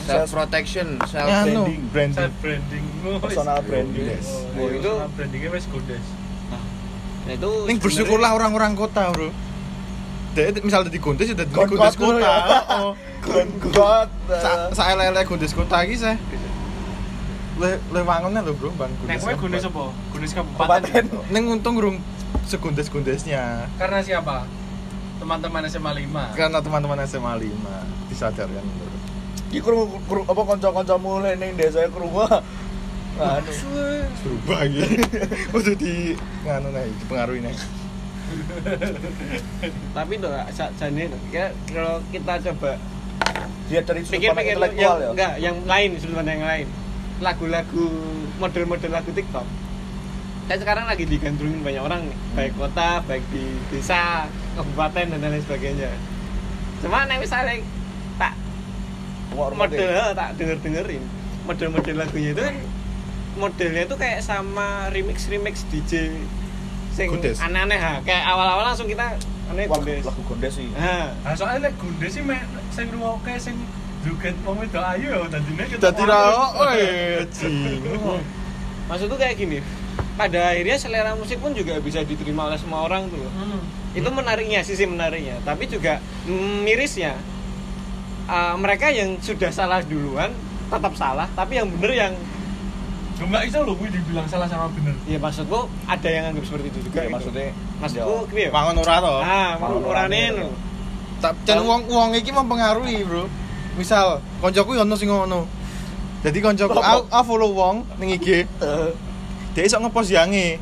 Self 0.07 0.29
protection, 0.31 0.87
self 1.05 1.27
Anu, 1.27 1.67
branding. 1.67 1.83
branding. 1.91 2.17
Self 2.17 2.35
branding. 2.39 2.85
Oh, 3.03 3.19
Personal 3.19 3.59
branding. 3.61 4.07
Yes. 4.09 4.27
Oh, 4.29 4.39
Oh, 4.57 4.69
itu- 4.69 4.83
personal 4.83 5.11
brandingnya 5.13 5.51
wes 5.51 5.67
Gondes. 5.67 6.07
Nah, 7.27 7.33
itu 7.33 7.51
Ning 7.67 7.79
bersyukurlah 7.79 8.31
orang-orang 8.33 8.73
kota, 8.73 9.11
Bro. 9.11 9.35
Dek 10.33 10.61
misal 10.61 10.85
dadi 10.85 10.97
gondes 10.97 11.27
ya 11.27 11.35
dadi 11.35 11.49
Gon- 11.51 11.67
gondes 11.67 11.97
gon- 11.97 12.17
kota. 12.17 12.23
ya. 12.23 12.37
Heeh. 12.63 12.89
Gon 13.21 13.49
got. 13.67 14.09
Sa 14.29 14.51
sa 14.71 14.83
ele-ele 14.89 15.21
gondes 15.23 15.51
kota 15.51 15.81
iki 15.81 15.97
seh. 15.97 16.15
Le 17.57 17.81
le 17.89 18.01
wangunnya 18.01 18.45
lho, 18.45 18.53
Bro, 18.53 18.71
Bang. 18.77 18.93
Nek 19.03 19.17
kowe 19.17 19.33
Gondes 19.35 19.65
apa? 19.65 19.83
Gondes 20.13 20.33
kabupaten. 20.33 20.83
Kabupaten. 20.87 21.05
Ning 21.31 21.45
untung 21.49 21.75
urung 21.75 21.97
segondes-gondesnya. 22.47 23.65
Karena 23.75 23.99
siapa? 24.01 24.45
Teman-teman 25.17 25.65
SMA 25.65 25.91
5. 25.97 26.37
Karena 26.37 26.61
teman-teman 26.61 27.01
SMA 27.03 27.33
5 27.35 27.73
disadarkan. 28.07 28.61
Iki 29.57 29.65
krungu 29.65 29.97
krungu- 30.05 30.29
apa 30.29 30.43
kanca-kancamu 30.45 31.25
le 31.25 31.33
ning 31.35 31.57
desa 31.57 31.89
krungu. 31.89 32.29
Anu. 33.17 33.53
Berubah 34.21 34.61
iki. 34.69 34.85
Kudu 35.57 35.73
di 35.73 36.13
nganu 36.45 36.69
nih, 36.69 36.93
dipengaruhi 37.01 37.41
nih. 37.41 37.57
tapi 39.95 40.19
tuh 40.19 40.29
sa- 40.51 40.75
jane 40.75 41.07
ya 41.31 41.47
kalau 41.71 42.03
kita 42.11 42.43
coba 42.43 42.75
Dia 43.67 43.81
dari 43.81 44.03
sudut 44.03 44.19
pandang 44.19 44.35
pikir-pikir 44.35 44.53
intelektual 44.53 44.77
yang 44.93 45.01
ya. 45.01 45.09
enggak 45.15 45.33
yang 45.39 45.57
lain 45.63 45.89
sudut 45.97 46.17
pandang 46.19 46.37
yang 46.37 46.49
lain 46.49 46.67
lagu-lagu 47.19 47.87
model-model 48.37 48.91
lagu 48.91 49.11
TikTok 49.11 49.47
kan 50.47 50.59
sekarang 50.59 50.85
lagi 50.85 51.07
digandrungin 51.07 51.63
banyak 51.63 51.81
orang 51.81 52.03
nih 52.03 52.19
baik 52.35 52.53
kota 52.55 52.99
baik 53.07 53.23
di 53.31 53.47
desa 53.71 54.27
kabupaten 54.55 55.07
dan 55.07 55.23
lain 55.23 55.43
sebagainya 55.43 55.91
cuma 56.83 57.07
nek 57.07 57.23
misalnya. 57.23 57.63
Model 59.37 59.89
tak 60.13 60.29
denger 60.35 60.57
dengerin 60.61 61.03
model-model 61.45 61.95
lagunya 61.95 62.31
itu 62.33 62.43
kan 62.43 62.57
modelnya 63.37 63.83
itu 63.85 63.95
kayak 63.95 64.21
sama 64.21 64.89
remix 64.91 65.29
remix 65.29 65.63
DJ 65.69 66.17
sing 66.91 67.13
aneh-aneh 67.13 67.77
ha. 67.77 68.01
Kayak 68.01 68.25
awal-awal 68.25 68.65
langsung 68.67 68.89
kita 68.89 69.21
aneh 69.47 69.69
Wah, 69.69 69.77
gondes. 69.77 70.01
lagu 70.03 70.23
gondes 70.25 70.53
sih 70.57 70.73
Nah, 70.73 71.13
Nah, 71.21 71.35
soalnya 71.37 71.69
nek 71.69 71.77
gunde 71.77 72.09
sih 72.09 72.25
mek 72.25 72.41
sing 72.73 72.89
ngrungokke 72.89 73.37
sing 73.37 73.55
joget 74.01 74.33
wong 74.41 74.57
wedok 74.59 74.81
ayu 74.89 75.13
ya 75.13 75.21
dadine 75.29 75.63
ketemu 75.67 75.83
Dadi 75.85 76.03
ra 76.03 76.21
oi 76.57 76.81
jing. 77.37 77.83
maksudku 78.89 79.19
kayak 79.19 79.37
gini. 79.37 79.59
Pada 80.17 80.55
akhirnya 80.55 80.81
selera 80.81 81.13
musik 81.13 81.37
pun 81.37 81.53
juga 81.53 81.77
bisa 81.77 82.01
diterima 82.01 82.49
oleh 82.49 82.57
semua 82.57 82.87
orang 82.87 83.11
tuh. 83.11 83.21
Hmm. 83.21 83.61
Itu 83.93 84.09
menariknya, 84.09 84.65
sisi 84.65 84.89
menariknya. 84.89 85.43
Tapi 85.43 85.67
juga 85.67 86.01
mm, 86.25 86.65
mirisnya 86.65 87.13
uh, 88.27 88.55
mereka 88.59 88.91
yang 88.91 89.19
sudah 89.23 89.51
salah 89.51 89.81
duluan 89.83 90.31
tetap 90.67 90.93
salah, 90.99 91.31
tapi 91.39 91.63
yang 91.63 91.71
bener 91.71 91.93
yang 91.95 92.13
enggak 93.17 93.49
iso 93.49 93.65
lho 93.65 93.73
kuwi 93.81 93.89
dibilang 93.89 94.29
salah 94.29 94.45
sama 94.45 94.69
bener. 94.77 94.93
ya 95.09 95.17
maksudku 95.17 95.65
ada 95.89 96.05
yang 96.05 96.29
anggap 96.29 96.45
seperti 96.45 96.69
itu 96.69 96.79
juga. 96.85 97.01
ya 97.01 97.09
gitu. 97.09 97.15
maksudnya 97.17 97.49
maksudku 97.81 98.15
piye? 98.29 98.49
Wangun 98.53 98.77
ora 98.85 98.97
to. 99.01 99.15
Ah, 99.25 99.51
mau 99.57 99.81
urane 99.81 100.23
lho. 100.37 100.49
Jan 101.49 101.65
wong 101.65 101.89
wong 101.89 102.11
iki 102.13 102.29
mempengaruhi, 102.29 103.01
Bro. 103.09 103.25
Misal 103.81 104.21
koncoku 104.45 104.77
yo 104.77 104.85
ono 104.85 104.95
sing 105.01 105.09
ngono. 105.09 105.49
Jadi 106.21 106.39
koncoku 106.45 106.77
aku 106.77 107.09
aku 107.09 107.25
follow 107.25 107.51
wong 107.57 107.89
ning 107.97 108.21
IG. 108.21 108.45
Dia 109.57 109.63
iso 109.65 109.81
ngepost 109.81 110.13
yange. 110.13 110.61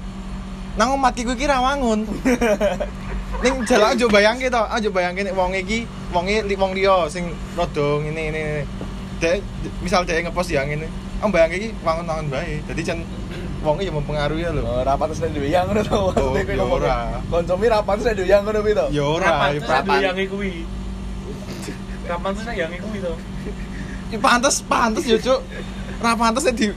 Nang 0.79 0.95
omatku 0.95 1.35
iki 1.35 1.51
ra 1.51 1.59
wangun. 1.59 2.07
Ning 3.43 3.55
jalan 3.67 3.97
aja 3.97 4.07
bayangke 4.07 4.47
to, 4.53 4.63
aja 4.63 4.89
bayangke 4.93 5.21
nek 5.27 5.35
wong 5.35 5.53
iki 5.57 5.89
wonge 6.15 6.47
li 6.47 6.55
wong 6.55 6.73
liya 6.77 7.09
sing 7.11 7.33
rada 7.59 7.87
ngene 8.05 8.23
ngene. 8.31 8.43
Dek 9.19 9.41
misal 9.81 10.05
dia 10.07 10.21
ngepost 10.21 10.53
yang 10.53 10.69
ini, 10.71 10.87
am 11.19 11.33
bayangke 11.33 11.57
iki 11.59 11.69
wangun-wangun 11.83 12.31
bae. 12.31 12.61
Jadi 12.71 12.81
jan 12.85 12.99
wong 13.65 13.81
iki 13.81 13.91
yo 13.91 13.99
mempengaruhi 13.99 14.45
ya 14.45 14.51
lho. 14.53 14.63
Oh, 14.63 14.83
rapat 14.85 15.13
terus 15.13 15.21
nek 15.25 15.35
yang 15.43 15.67
ngono 15.67 15.83
to. 15.83 15.99
Oh, 16.15 16.37
ya 16.37 16.65
ora. 16.65 16.97
Rapat 17.33 17.93
terus 17.99 18.07
nek 18.13 18.29
yang 18.29 18.43
ngono 18.45 18.59
kuwi 18.63 18.73
to. 18.77 18.87
Ya 18.93 19.05
ora, 19.05 19.51
Kapan 19.59 19.99
ya 19.99 20.13
yang 20.13 20.29
kuwi? 20.31 20.53
Kapan 22.05 22.31
tuh 22.37 22.43
sak 22.45 22.55
yang 22.55 22.71
kuwi 22.71 22.99
to? 23.01 23.15
ya 24.13 24.19
pantes 24.21 24.61
pantes 24.63 25.05
yo, 25.09 25.17
Cuk. 25.17 25.41
Ra 26.05 26.13
pantes 26.15 26.45
nek 26.45 26.55
di 26.55 26.69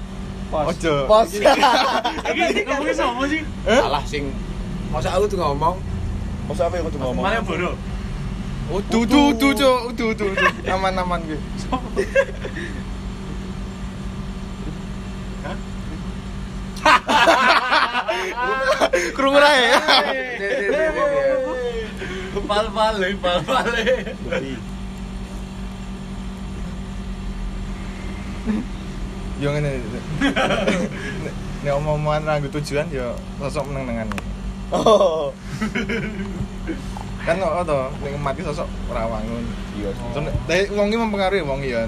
Ojo. 0.48 0.94
Pos. 1.12 1.28
Iki 1.36 2.64
ngomongin 2.64 2.96
sama 2.96 3.28
sih? 3.28 3.44
Eh? 3.68 3.82
Salah 3.84 4.04
sing 4.08 4.32
masa 4.88 5.12
aku 5.12 5.28
tuh 5.28 5.36
ngomong 5.36 5.76
Masa 6.48 6.62
apa 6.68 6.76
yang 6.80 6.86
kudu 6.88 6.98
ngomong? 7.00 7.24
Malah 7.24 7.44
bodoh. 7.44 7.76
Udu 8.68 8.98
udu 9.08 9.20
udu, 9.32 9.48
Cuk. 9.56 9.80
Udu 9.92 10.04
udu 10.12 10.26
udu. 10.32 10.46
Aman-aman 10.68 11.20
gue. 11.24 11.40
Krungu 19.16 19.40
ra 19.40 19.52
ya. 19.52 19.80
Pal-pale, 22.48 23.08
pal-pale. 23.20 23.84
Yo 29.38 29.48
ngene. 29.52 29.70
Nek- 29.84 31.38
Nek 31.58 31.74
omong-omongan 31.74 32.24
ra 32.24 32.34
nggo 32.40 32.50
tujuan 32.62 32.88
yo 32.94 33.18
sosok 33.42 33.68
meneng-menengan. 33.68 34.08
Oh. 34.72 35.34
Kan 37.28 37.36
kok 37.44 37.68
to, 37.68 37.80
ning 38.08 38.14
mati 38.24 38.40
sosok 38.40 38.68
ora 38.88 39.04
wangun. 39.04 39.44
Iya. 39.76 39.92
Nek- 40.16 40.38
Tapi 40.48 40.64
wong 40.72 40.88
iki 40.88 40.98
mempengaruhi 40.98 41.44
wong 41.44 41.60
iki 41.60 41.76
ya. 41.76 41.84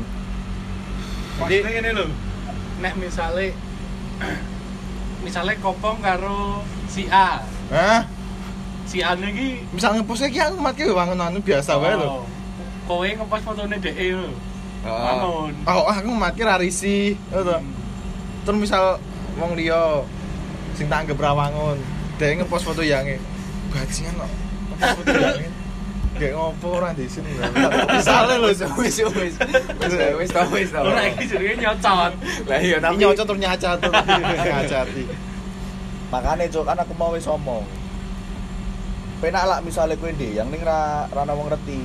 Maksudnya 1.40 1.72
gini 1.72 1.90
loh. 1.96 2.10
Nek 2.84 2.94
misale 3.00 3.56
misale 5.26 5.56
kopong 5.64 6.04
karo 6.04 6.64
si 6.92 7.08
A. 7.08 7.40
Hah? 7.72 8.04
Si 8.84 9.00
A 9.00 9.16
iki 9.16 9.64
Misal 9.72 9.96
ngepost 9.96 10.28
iki 10.28 10.44
aku 10.44 10.60
mati 10.60 10.84
wangun 10.84 11.24
anu 11.24 11.40
biasa 11.40 11.80
wae 11.80 11.96
lho. 11.96 12.20
Oh, 12.20 12.24
Kowe 12.90 13.08
ngepost 13.08 13.46
fotone 13.48 13.80
dhek 13.80 13.96
lho. 13.96 14.28
Oh. 14.84 14.92
Bangun. 14.92 15.54
Oh, 15.64 15.88
aku 15.88 16.10
mati 16.12 16.44
ra 16.44 16.60
risih, 16.60 17.16
ngono 17.32 17.44
to. 17.48 17.58
Terus 18.44 18.58
misal 18.60 18.84
wong 19.40 19.56
liya 19.56 20.04
sing 20.76 20.92
tak 20.92 21.08
anggap 21.08 21.20
ra 21.20 21.32
wangun, 21.32 21.80
dhek 22.20 22.44
ngepost 22.44 22.68
foto 22.68 22.84
yange. 22.84 23.20
Bajingan 23.70 24.14
kok. 24.16 24.30
Kayak 26.20 26.34
ngopo 26.36 26.68
ora 26.76 26.92
disin. 26.92 27.24
Misale 27.88 28.34
lho, 28.38 28.50
wis 28.50 28.60
wis 28.76 28.96
wis 29.08 29.36
wis 30.20 30.30
tau 30.30 30.48
wis 30.52 30.70
tau. 30.70 30.84
Ora 30.84 31.02
iki 31.08 31.24
jenenge 31.26 31.56
nyocot. 31.60 32.12
Lah 32.44 32.60
iya 32.60 32.78
tapi 32.78 32.96
nyocot 32.98 33.26
terus 33.26 33.40
nyacat 33.40 33.78
terus 33.80 33.96
nyacati. 34.04 35.04
Makanya 36.10 36.46
cok 36.50 36.66
kan 36.66 36.78
aku 36.78 36.94
mau 36.94 37.14
wis 37.14 37.24
omong. 37.24 37.64
Penak 39.20 39.44
lah 39.46 39.60
misalnya 39.60 39.96
kowe 39.96 40.10
ndek 40.10 40.32
yang 40.34 40.48
ning 40.48 40.60
ra 40.60 41.08
ra 41.08 41.22
ana 41.24 41.32
wong 41.32 41.48
ngerti. 41.48 41.80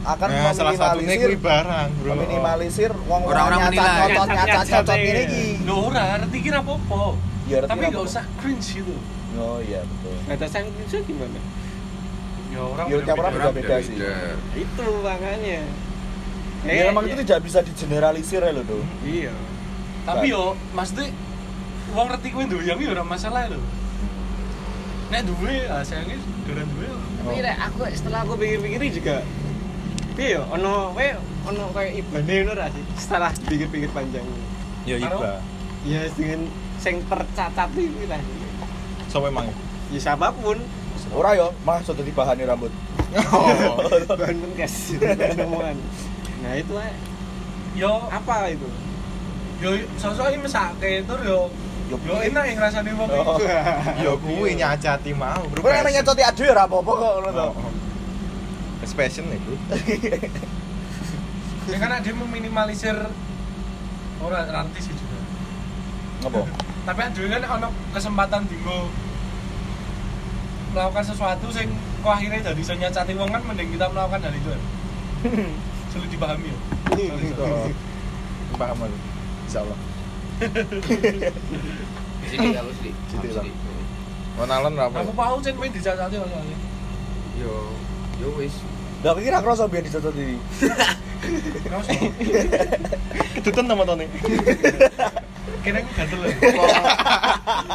Akan 0.00 0.32
Nah, 0.32 0.48
salah 0.56 0.72
satunya 0.72 1.12
kuwi 1.12 1.36
barang, 1.36 1.88
Bro. 2.00 2.16
meminimalisir 2.16 2.88
wong 3.04 3.20
Orang-orang 3.20 3.68
nyacat 3.68 3.76
nyocot 3.76 3.92
Nyacat- 4.00 4.28
nyacat 4.32 4.48
nyacat 4.48 4.66
nyocot 4.72 4.96
ya. 4.96 5.04
ngene 5.04 5.20
iki. 5.28 5.44
Lho 5.60 5.76
ora, 5.76 6.04
ngerti 6.16 6.38
kira 6.40 6.58
apa-apa. 6.64 7.02
Ya, 7.44 7.58
Tapi 7.68 7.82
enggak 7.84 8.04
usah 8.08 8.24
cringe 8.40 8.68
gitu. 8.80 8.94
Oh 9.38 9.58
iya 9.62 9.86
betul. 9.86 10.14
Batasan 10.26 10.66
itu 10.66 10.96
gimana? 11.06 11.38
Ya 12.50 12.60
orang 12.66 12.86
Ya, 12.90 12.96
tiap 13.06 13.16
orang 13.22 13.32
beda-beda. 13.38 13.78
beda-beda 13.78 13.86
sih. 13.86 13.96
Itu 14.58 14.86
makanya. 15.06 15.60
Ya 16.66 16.82
memang 16.92 17.04
itu 17.08 17.22
tidak 17.24 17.40
bisa 17.46 17.58
digeneralisir 17.62 18.42
ya 18.42 18.50
lho, 18.52 18.62
Do. 18.66 18.82
Iya. 19.06 19.32
Tapi 20.04 20.34
yo 20.34 20.58
maksudnya 20.74 21.14
wong 21.94 22.06
ngerti 22.10 22.28
kowe 22.34 22.42
ndoyang 22.44 22.78
yo 22.82 22.90
ora 22.90 23.04
masalah 23.06 23.46
lho. 23.48 23.60
Nek 25.10 25.26
duwe, 25.26 25.66
ah 25.70 25.82
sayange 25.82 26.18
dolan 26.46 26.66
duwe. 26.74 26.88
Tapi 26.90 27.38
rek 27.42 27.56
aku 27.58 27.80
setelah 27.94 28.22
aku 28.24 28.34
pikir-pikir 28.38 28.80
juga 28.96 29.16
Iya, 30.20 30.44
ono 30.52 30.92
we 30.92 31.16
ono 31.48 31.72
kayak 31.72 31.96
ibane 31.96 32.34
ngono 32.44 32.52
ra 32.52 32.66
sih. 32.68 32.84
Setelah 32.98 33.30
pikir-pikir 33.46 33.88
panjang. 33.94 34.26
Ya 34.84 35.00
iba. 35.00 35.40
Ya 35.86 36.04
dengan 36.12 36.44
sing 36.76 37.00
tercatat 37.08 37.70
itu 37.72 38.04
lah. 38.04 38.20
Sopo 39.10 39.26
emang? 39.26 39.50
Ya 39.90 40.00
siapa 40.00 40.30
pun. 40.32 40.56
Ora 41.10 41.34
yo, 41.34 41.50
malah 41.66 41.82
sudah 41.82 42.00
dibahani 42.00 42.46
rambut. 42.46 42.70
Oh. 43.10 43.82
Bahan 44.06 44.38
bahan 44.38 45.36
omongan. 45.42 45.76
Nah 46.46 46.52
itu 46.54 46.72
aja. 46.78 46.94
Yo 47.74 47.92
Apa 48.06 48.48
itu? 48.48 48.70
yo 49.60 49.76
sosok 49.98 50.32
iki 50.32 50.38
mesake 50.40 51.04
tur 51.04 51.20
yo 51.20 51.52
Yo 51.90 51.98
yo 52.06 52.16
enak 52.16 52.44
yang 52.48 52.56
ngrasani 52.56 52.94
wong 52.94 53.10
Oh. 53.10 53.34
iki. 53.36 53.50
Ya 54.06 54.12
kuwi 54.14 54.54
nyacati 54.54 55.10
mau, 55.10 55.42
Bro. 55.50 55.66
Kowe 55.66 55.74
nek 55.74 55.90
nyocoti 55.90 56.22
ade 56.22 56.42
ora 56.46 56.64
apa-apa 56.64 56.90
kok 56.94 57.12
ngono 57.18 57.30
to. 57.34 57.46
Oh. 57.50 57.70
It's 58.80 58.94
passion 58.94 59.26
nih, 59.26 59.42
Bro. 59.42 59.58
Ya 61.70 61.76
kan 61.78 62.02
dia 62.02 62.14
meminimalisir 62.14 62.94
ora 64.22 64.40
rantis 64.46 64.86
sih 64.86 64.94
juga. 64.94 65.18
Tapi 66.80 67.00
ada 67.04 67.22
kan 67.28 67.42
ono 67.60 67.68
kesempatan 67.92 68.42
dinggo 68.48 68.88
melakukan 70.70 71.04
sesuatu 71.04 71.46
sing 71.50 71.66
kok 72.00 72.14
akhirnya 72.14 72.40
jadi 72.40 72.60
iso 72.62 72.74
nyacati 72.78 73.12
wong 73.18 73.30
kan 73.34 73.42
mending 73.42 73.74
kita 73.74 73.86
melakukan 73.90 74.22
hal 74.22 74.34
itu. 74.34 74.50
ya. 74.50 74.60
Sulit 75.92 76.08
dipahami 76.14 76.48
ya. 76.48 76.56
Tuh. 77.34 77.74
Paham 78.54 78.86
lu. 78.86 78.98
Insyaallah. 79.50 79.78
sini 82.30 82.46
kalau 82.54 82.72
sini. 82.78 82.90
Sini 83.10 83.28
lah. 83.34 83.44
Monalan 84.38 84.72
ra 84.78 84.84
apa? 84.88 84.96
Aku 85.04 85.12
paham 85.12 85.42
cek 85.42 85.58
main 85.58 85.74
dicacati 85.74 86.16
soalnya. 86.16 86.58
Yo 87.36 87.54
yo 88.22 88.28
wis. 88.38 88.54
Lah 89.02 89.16
kira 89.18 89.42
kroso 89.42 89.66
biar 89.66 89.82
dicocot 89.84 90.14
iki. 90.14 90.38
Terus 91.66 91.86
Kedutan 93.40 93.64
nama 93.68 93.82
tone. 93.84 94.06
Kene 95.60 95.78
aku 95.84 95.90
gatel 95.96 96.18
lho. 96.24 96.28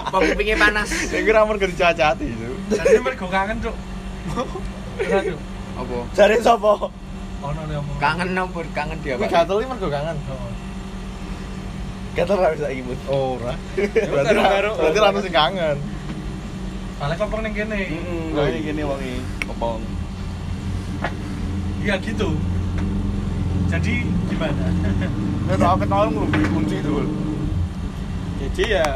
Apa 0.10 0.18
kupingnya 0.18 0.58
panas? 0.58 0.90
Saya 0.90 1.22
kira 1.22 1.46
amarga 1.46 1.66
dicacati 1.70 2.26
itu. 2.26 2.50
Jadi 2.74 2.98
mergo 3.02 3.28
kangen, 3.30 3.58
Cuk. 3.62 3.76
Apa? 5.76 5.98
Jare 6.18 6.36
sapa? 6.42 6.90
Ono 7.46 7.62
le 7.70 7.76
omong. 7.78 7.98
Kangen 8.02 8.30
nopo 8.34 8.60
kangen 8.74 8.98
dia 9.06 9.20
Kuwi 9.20 9.30
gatel 9.30 9.62
iki 9.62 9.68
mergo 9.70 9.88
kangen. 9.92 10.18
Oh. 10.32 10.50
Gatel 12.16 12.36
ra 12.40 12.48
bisa 12.56 12.68
iki, 12.72 12.82
Bud. 12.82 13.00
Ora. 13.12 13.54
Berarti 13.76 14.98
ra 14.98 15.10
ono 15.12 15.20
sing 15.22 15.36
kangen. 15.36 15.78
Soalnya 16.96 17.16
kopong 17.20 17.42
ning 17.44 17.54
kene. 17.54 17.76
Heeh, 17.76 18.34
Oh, 18.34 18.40
lho 18.40 18.50
iya. 18.50 18.60
ngene 18.64 18.82
wong 18.88 19.00
iki. 19.04 19.20
Kopong. 19.52 19.82
Iya 21.84 21.96
gitu. 22.02 22.30
Jadi 23.70 23.94
gimana? 24.32 24.66
Nek 25.46 25.58
tak 25.60 25.78
ketahuan 25.86 26.16
lu 26.16 26.24
kunci 26.50 26.80
itu. 26.82 26.94
Jadi 28.46 28.64
ya 28.78 28.88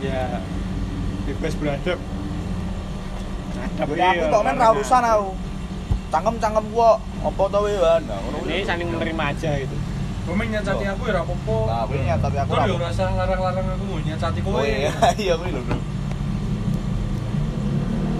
ya 0.00 0.20
bebas 1.28 1.52
beradab. 1.60 1.98
Adab 3.60 3.88
Ya 3.92 4.06
aku 4.16 4.24
kok 4.32 4.42
men 4.48 4.56
ra 4.56 4.68
urusan 4.72 5.04
aku. 5.04 5.28
Cangkem-cangkem 6.10 6.64
kok 6.72 6.96
apa 7.20 7.42
to 7.52 7.58
we 7.68 7.74
wan. 7.76 8.00
Nah, 8.08 8.18
ngono 8.24 8.36
Ini 8.48 8.64
saling 8.64 8.88
menerima 8.88 9.24
aja 9.36 9.50
gitu. 9.60 9.76
Kowe 10.24 10.34
main 10.36 10.48
nyacati 10.52 10.84
aku 10.88 11.02
ya 11.04 11.12
ora 11.20 11.22
apa-apa. 11.28 11.92
Nah, 11.92 12.04
nyatati 12.16 12.36
aku 12.40 12.50
Terus 12.56 12.64
ra. 12.64 12.72
yo 12.72 12.76
rasa 12.80 13.02
larang-larang 13.12 13.66
aku 13.76 13.84
mau 13.84 14.00
nyacati 14.00 14.38
kowe. 14.40 14.56
Oh 14.56 14.64
iya, 14.64 14.90
iya 15.28 15.34
kuwi 15.36 15.50
lho, 15.52 15.60
Bro. 15.68 15.78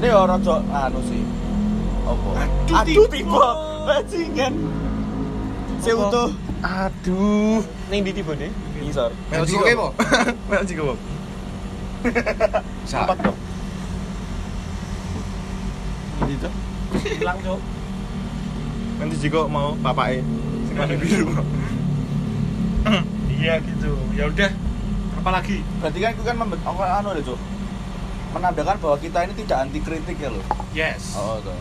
Ini 0.00 0.06
ya 0.08 0.20
rada 0.28 0.54
anu 0.60 1.00
sih. 1.08 1.22
Apa? 2.04 2.28
Aduh, 2.84 3.06
tiba. 3.08 3.08
tiba. 3.08 3.46
Bajingan. 3.88 4.52
Seutuh 5.80 6.28
Aduh. 6.60 7.64
Ning 7.88 8.04
ndi 8.04 8.12
tibane? 8.12 8.52
Mel 8.80 9.44
Nanti. 9.44 9.54
Mel. 10.48 10.64
Empat 13.04 13.18
dong. 13.20 13.36
Hilang 17.04 17.38
cok 17.44 17.60
mau 19.48 19.72
bapake 19.80 20.20
sing 20.68 20.76
warna 20.76 20.96
biru. 20.96 21.24
iya 23.40 23.56
gitu 23.64 23.96
ya 24.12 24.28
udah 24.28 24.50
apa 25.20 25.30
lagi 25.32 25.64
Berarti 25.80 25.98
kan 26.00 26.10
itu 26.16 26.22
kan 26.24 26.36
membet 26.36 26.60
oh, 26.64 26.80
anu 26.80 27.16
deh. 27.16 27.24
Menandakan 28.36 28.76
bahwa 28.78 28.96
kita 29.00 29.26
ini 29.26 29.32
tidak 29.36 29.58
anti 29.68 29.80
kritik 29.82 30.16
ya 30.20 30.30
loh. 30.30 30.44
yes 30.76 31.18
Oh, 31.18 31.40
tuh. 31.42 31.56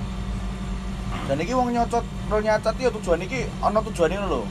Dan 1.25 1.41
iki 1.41 1.57
wong 1.57 1.73
nyocot, 1.73 2.05
ro 2.29 2.37
nyacat 2.37 2.75
ya 2.77 2.93
tujuan 2.93 3.25
iki 3.25 3.49
ana 3.63 3.81
tujuane 3.81 4.15
lho. 4.21 4.45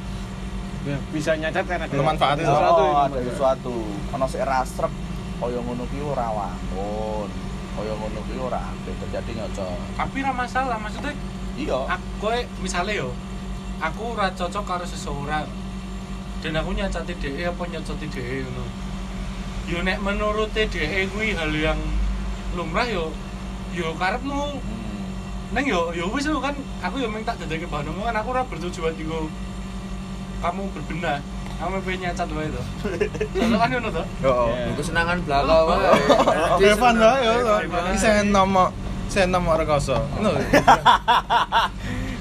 Ya, 0.88 0.96
bisa 1.12 1.36
nyacat 1.36 1.64
kan 1.68 1.84
ada 1.84 1.92
Ono 1.92 2.00
manfaatnya 2.02 2.48
Oh. 2.48 2.56
Sesuatu 2.56 2.80
ya, 2.80 2.96
ada 3.04 3.18
sesuatu. 3.20 3.74
Ana 4.08 4.24
sik 4.24 4.40
rasrep 4.40 4.92
kaya 5.36 5.58
ngono 5.60 5.84
ki 5.86 5.98
ora 6.00 6.26
wangun. 6.32 7.28
Kaya 7.76 7.92
ngono 7.92 8.20
ki 8.24 8.34
ora 8.40 8.60
apik 8.64 8.96
jadi 9.12 9.32
nyocot. 9.36 9.68
tapi 9.94 10.18
ra 10.24 10.32
masalah 10.32 10.80
maksudnya 10.80 11.12
Iya. 11.54 11.78
aku 11.90 12.30
misalnya 12.58 12.94
yo 12.96 13.10
aku 13.78 14.14
ora 14.14 14.30
cocok 14.32 14.64
karo 14.64 14.82
seseorang 14.82 15.44
dan 16.38 16.54
aku 16.54 16.70
nyacati 16.70 17.14
DE 17.14 17.42
apa 17.44 17.62
nyocoti 17.66 18.06
DE 18.06 18.46
ngono 18.46 18.64
yo 19.66 19.82
nek 19.82 19.98
menurut 20.00 20.54
DE 20.54 20.66
kuwi 21.10 21.34
hal 21.34 21.50
yang 21.50 21.78
lumrah 22.54 22.86
yo 22.86 23.10
yo 23.74 23.92
karepmu 23.94 24.58
Hmm. 24.58 25.02
neng 25.52 25.66
yo 25.66 25.90
yo 25.92 26.06
wis 26.08 26.24
kan 26.24 26.54
aku 26.80 26.96
yo 26.98 27.10
minta 27.10 27.34
dadake 27.34 27.66
bahan 27.66 27.90
omongan 27.90 28.16
aku 28.16 28.28
ora 28.32 28.42
bertujuan 28.42 28.94
digo 28.94 29.26
kamu 30.38 30.62
berbenah 30.72 31.18
kamu 31.58 31.74
pengen 31.82 32.00
nyacat 32.06 32.28
wae 32.30 32.48
to 32.48 32.62
soalnya 33.34 33.58
kan 33.58 33.68
ngono 33.74 33.88
to 33.90 34.02
Heeh. 34.22 34.48
Iya. 34.54 34.72
Kesenangan 34.78 35.16
belaka 35.26 35.56
wae. 35.66 35.90
Nanti 36.30 36.64
Evan 36.70 36.94
seneng. 36.94 37.02
lah 37.02 37.16
ya. 37.18 37.32
Evan. 37.66 37.82
Iki 37.90 37.98
saya 37.98 38.22
nomor 38.22 38.66
saya 39.10 39.26
nomor 39.26 39.58
rekoso. 39.58 39.98
Ngono. 40.14 40.38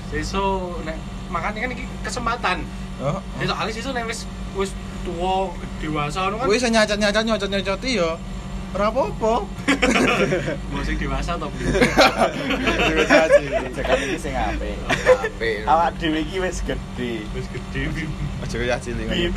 sesuk 0.10 0.82
nek 0.90 0.98
makanya 1.30 1.60
kan 1.68 1.72
iki 1.74 1.86
kesempatan 2.02 2.60
Oh. 2.98 3.22
Itu 3.38 3.54
alis 3.54 3.78
itu 3.78 3.94
nek 3.94 4.10
wis 4.10 4.26
wis 4.58 4.74
tuwa 5.06 5.54
dewasa 5.78 6.26
ngono 6.26 6.42
kan 6.42 6.46
Kuwi 6.50 6.58
saya 6.58 6.82
nyacat-nyacat 6.82 7.24
nyocot-nyocoti 7.30 8.02
ya. 8.02 8.18
Apa-apa. 8.76 9.48
mau 10.72 10.84
sing 10.84 11.00
dewasa 11.00 11.40
to 11.40 11.48
Cekan 13.72 13.98
iki 14.04 14.18
sing 14.20 14.34
apik. 14.36 14.76
Apik. 15.24 15.64
Awak 15.64 15.96
dhewe 15.96 16.20
iki 16.20 16.38
wis 16.44 16.60
gedhe. 16.68 17.24
wis 17.32 17.48
gede 17.48 17.82
bim 17.96 18.12
Aja 18.44 18.56
kaya 18.60 18.78
cilik. 18.84 19.08
bim 19.08 19.34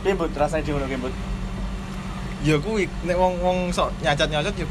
Piye 0.00 0.14
Bud 0.16 0.32
rasane 0.32 0.64
di 0.64 0.70
ngono 0.72 0.86
ki 0.88 0.96
Bud? 1.04 1.14
Ya 2.46 2.56
kuwi 2.56 2.88
nek 3.04 3.16
wong-wong 3.18 3.74
sok 3.74 3.92
nyacat-nyacat 4.00 4.54
ya 4.56 4.66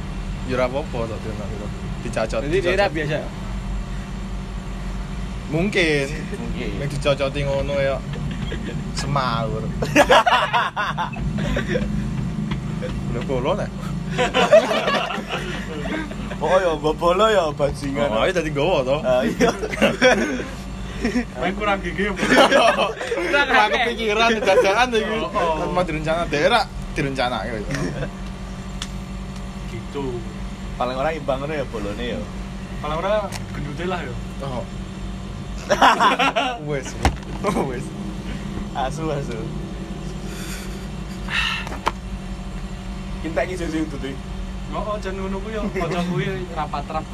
ya 0.49 0.53
ora 0.57 0.65
apa-apa 0.65 1.13
to. 1.13 1.15
Dicacot. 2.05 2.41
Jadi 2.41 2.57
dia 2.61 2.89
biasa. 2.89 3.21
Mungkin. 5.53 6.05
Mungkin. 6.09 6.69
Nek 6.81 6.89
dicocoti 6.89 7.45
ngono 7.45 7.77
ya 7.77 8.01
semawur. 8.95 9.63
Lho 13.13 13.21
bolo 13.25 13.51
nek. 13.57 13.71
Oh 16.43 16.57
ya 16.59 16.71
bobolo 16.77 17.25
ya 17.31 17.47
bajingan. 17.55 18.11
Oh, 18.11 18.27
dadi 18.27 18.51
gowo 18.51 18.83
to. 18.83 18.97
Ah 19.01 19.23
iya. 19.23 19.51
main 21.37 21.53
kurang 21.53 21.85
gigi 21.85 22.09
ya 22.09 22.65
Ora 23.13 23.69
kepikiran 23.69 24.41
dadakan 24.41 24.89
iki. 24.89 25.15
Oh, 25.21 25.29
oh. 25.29 25.53
Tanpa 25.61 25.81
direncana 25.85 26.25
daerah 26.25 26.63
direncanake 26.95 27.61
gitu. 27.61 27.71
gitu 29.69 30.05
Paling 30.75 30.95
ora 30.97 31.11
imbang 31.13 31.43
ngono 31.43 31.53
ya 31.55 31.65
bolone 31.67 32.05
ya. 32.17 32.21
kalau 32.83 32.99
ora 33.01 33.27
gendute 33.53 33.85
lah 33.87 33.99
yo 34.07 34.13
Oh. 34.43 34.63
Wes. 36.69 36.93
Wes. 37.65 37.85
Asu 38.75 39.07
asu. 39.07 39.39
Kita 43.23 43.39
iki 43.41 43.55
sing 43.55 43.69
itu 43.73 43.95
tuh. 43.95 44.13
oh 44.75 44.97
jan 44.99 45.15
ngono 45.15 45.39
kuwi 45.39 45.55
yo 45.55 45.61
kanca 45.71 46.01
kuwi 46.09 46.25
rapat 46.51 46.83
rap 46.89 47.05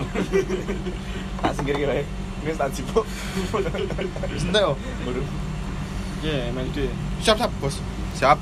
Tak 1.43 1.51
singkir 1.53 1.75
ki 1.77 1.85
wae. 1.85 2.03
Wis 2.41 2.57
tak 2.57 2.73
jipuk. 2.73 3.05
Entek 3.53 4.63
oh. 4.65 4.75
Waduh. 5.05 5.25
Ya, 6.21 6.49
MLD. 6.49 6.89
Siap 7.21 7.37
siap, 7.37 7.51
Bos. 7.61 7.77
Siap. 8.13 8.37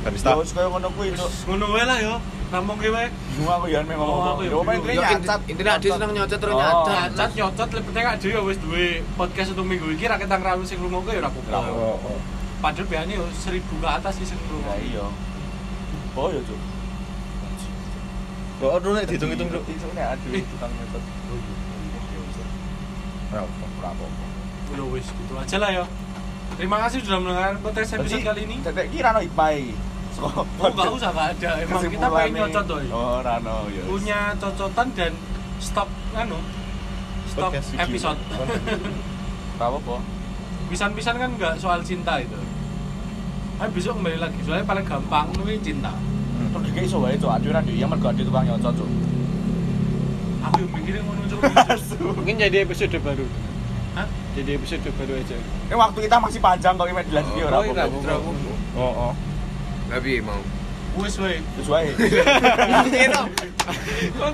Barista. 0.00 0.32
Ya 0.32 0.36
wis 0.36 0.52
kaya 0.52 0.68
ngono 0.68 0.88
kuwi, 0.92 1.12
Cuk. 1.12 1.30
ngono 1.48 1.64
wae 1.72 1.84
lah 1.84 1.98
yo 1.98 2.14
ngomong 2.50 2.76
ki 2.76 2.88
wae 2.90 3.06
Bingung 3.30 3.48
aku 3.48 3.66
ya 3.68 3.80
memang 3.80 4.02
Oh, 4.02 4.12
ngomong. 4.12 4.32
aku 4.34 4.42
ya 4.42 4.50
Ya 4.50 4.60
main 4.60 4.78
kene 4.82 4.92
Yo 4.92 5.02
nyacat. 5.04 5.40
intinya 5.46 5.74
dia 5.78 5.90
seneng 5.94 6.10
nyocot 6.12 6.38
terus 6.38 6.52
Oh. 6.52 6.58
nyocot. 6.58 6.84
cacat 6.90 7.30
nyocot 7.32 7.68
lebih 7.70 7.92
tengah 7.94 8.14
dhewe 8.18 8.40
wis 8.44 8.58
duwe 8.58 8.86
podcast 9.14 9.48
untuk 9.54 9.66
minggu 9.66 9.86
iki 9.94 10.04
ra 10.04 10.16
ketang 10.16 10.42
rawu 10.42 10.62
sing 10.64 10.76
ngrungokne 10.76 11.14
yo 11.14 11.20
ora 11.20 11.30
apa-apa 11.30 11.58
Oh, 11.70 11.96
oh. 11.96 12.18
Padahal 12.60 12.86
biasanya 12.86 13.14
yo 13.20 13.26
1000 13.28 13.64
ke 13.64 13.88
atas 13.88 14.12
sih 14.20 14.26
sing 14.28 14.40
Ya 14.40 14.76
iya. 14.80 15.06
Oh 16.14 16.28
ya, 16.28 16.40
Cuk. 16.44 16.60
Kok 18.60 18.76
dulu 18.84 18.92
nek 19.00 19.08
dihitung-hitung, 19.08 19.48
nek 19.96 20.06
aduh 20.16 20.32
tukang 20.36 20.72
nyetot. 20.76 21.02
Ora 23.30 23.40
apa. 23.40 23.64
Ora 23.80 23.88
apa-apa. 23.96 24.24
udah 24.70 24.86
wis 24.94 25.06
gitu 25.10 25.34
aja 25.34 25.56
lah 25.58 25.70
yo 25.74 25.84
terima 26.54 26.78
kasih 26.86 27.02
sudah 27.02 27.18
mendengarkan 27.18 27.58
podcast 27.58 27.90
episode 27.98 28.22
kali 28.22 28.40
ini 28.46 28.62
Tetek 28.62 28.86
ki 28.92 28.98
ra 29.02 29.10
ono 29.16 29.20
ipai. 29.24 29.74
Oh, 30.20 30.44
nggak 30.44 30.90
usah 31.00 31.16
nggak 31.16 31.28
ada. 31.38 31.50
Emang 31.64 31.80
kita 31.86 32.06
pengen 32.12 32.44
nyocot 32.44 32.64
tuh. 32.68 32.82
Oh, 32.92 33.24
Rano, 33.24 33.72
ya. 33.72 33.80
Punya 33.88 34.20
cocotan 34.36 34.92
dan 34.92 35.12
stop 35.62 35.88
anu 36.12 36.36
stop 37.24 37.56
episode. 37.56 38.20
Apa 39.56 39.76
apa? 39.80 39.96
Pisan-pisan 40.68 41.16
kan 41.16 41.30
nggak 41.40 41.54
soal 41.56 41.80
cinta 41.80 42.20
itu. 42.20 42.36
Ayo 43.60 43.68
besok 43.76 44.00
kembali 44.00 44.16
lagi. 44.16 44.38
Soalnya 44.40 44.64
paling 44.64 44.86
gampang 44.88 45.28
nuwi 45.36 45.60
cinta. 45.60 45.92
Terus 46.40 46.64
dikek 46.72 46.82
iso 46.88 46.96
wae, 47.04 47.20
Cuk. 47.20 47.28
Aduh 47.28 47.52
ra 47.52 47.60
dia 47.60 47.84
mergo 47.84 48.08
ada 48.08 48.22
tukang 48.24 48.44
nyocot, 48.48 48.72
Cuk. 48.72 48.90
Aku 50.40 50.56
yang 50.64 50.72
mikirin 50.72 51.00
ngono 51.04 51.20
cuk. 51.28 51.40
Mungkin 52.16 52.34
jadi 52.40 52.64
episode 52.64 52.96
baru. 53.04 53.28
Hah? 53.92 54.08
Jadi 54.32 54.50
episode 54.56 54.88
baru 54.96 55.12
aja. 55.20 55.36
Ini 55.36 55.76
waktu 55.76 55.98
kita 56.08 56.16
masih 56.16 56.40
panjang 56.40 56.72
kok 56.80 56.88
ini 56.88 57.04
dilanjuti 57.04 57.40
ora 57.44 57.56
Oh, 57.60 57.62
iya, 57.68 57.72
apa-apa. 57.84 58.14
Oh, 58.80 58.92
oh. 59.10 59.12
Tapi 59.92 60.24
mau. 60.24 60.40
Wis 61.04 61.20
wae. 61.20 61.44
Terus 61.60 61.68
wae. 61.68 61.92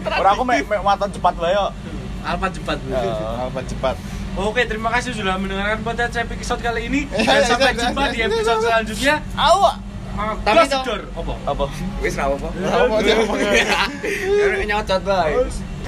Ora 0.07 0.31
aku 0.39 0.43
mek 0.47 0.62
mek 0.71 0.81
waton 0.87 1.11
cepat 1.11 1.35
wae 1.43 1.51
yo. 1.51 1.67
Alfa 2.23 2.47
cepat. 2.55 2.79
Ya. 2.87 3.03
Apa 3.51 3.61
cepat. 3.67 3.97
Oke, 4.37 4.68
terima 4.68 4.92
kasih 4.92 5.16
sudah 5.16 5.40
mendengarkan 5.40 5.81
podcast 5.81 6.12
episode 6.20 6.61
kali 6.61 6.92
ini 6.92 7.09
Eh, 7.09 7.25
dan 7.29 7.40
eh, 7.40 7.49
sampai 7.49 7.72
eh, 7.72 7.81
jumpa 7.81 8.03
eh, 8.05 8.11
di 8.12 8.18
eh, 8.20 8.29
episode 8.29 8.53
eh, 8.53 8.61
eh. 8.61 8.64
selanjutnya. 8.68 9.14
Awak. 9.33 9.75
Tapi 10.44 10.64
door. 10.85 11.03
Apa? 11.16 11.35
Apa? 11.49 11.64
Wis 12.05 12.14
ra. 12.20 12.25
Apa 12.29 12.96
dia 13.01 13.16
apa? 13.16 13.35
Ya 13.40 14.64
nyocot 14.68 15.03
bae. 15.09 15.33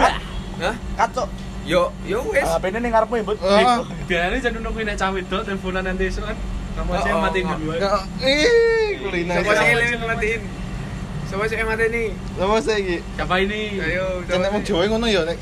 Hah? 0.00 0.74
Kacok. 0.96 1.28
Yo, 1.68 1.92
yo 2.08 2.24
wis. 2.32 2.48
HP 2.48 2.64
ini 2.72 2.88
ning 2.88 2.92
ngarepmu 2.96 3.20
ya, 3.20 3.24
Bud. 3.28 3.37
Ah. 3.44 3.84
Biasanya 4.08 4.40
jangan 4.40 4.61
nungguin 4.64 4.88
nek 4.88 4.96
cawe 4.96 5.18
dok 5.28 5.42
teleponan 5.44 5.84
nanti 5.84 6.08
esok 6.08 6.24
kan. 6.32 6.37
Kamu 6.72 6.90
aja 6.96 7.08
Oh, 7.12 7.16
oh, 7.20 7.20
matiin 7.28 7.44
oh. 7.44 7.56
dulu. 7.61 7.72
Ya, 7.76 7.84
ya. 7.84 7.92
Ih, 8.24 8.90
kuliner. 9.04 9.34
Siapa 9.44 9.52
sih 9.52 9.66
Siapa 9.68 9.84
yang 9.92 10.08
matiin? 10.08 10.40
Siapa 11.28 11.44
sih 11.44 11.56
yang 11.61 11.68
matiin 11.68 11.90
nih? 11.92 12.08
Saya 12.64 12.76
iki. 12.80 12.96
Siapa 13.12 13.34
ini? 13.44 13.61
Ayo, 13.76 14.06
Jan 14.24 14.40
nek 14.40 14.50
wong 14.56 14.64
Jawa 14.64 14.82
ngono 14.88 15.06
ya 15.12 15.20
nek 15.28 15.37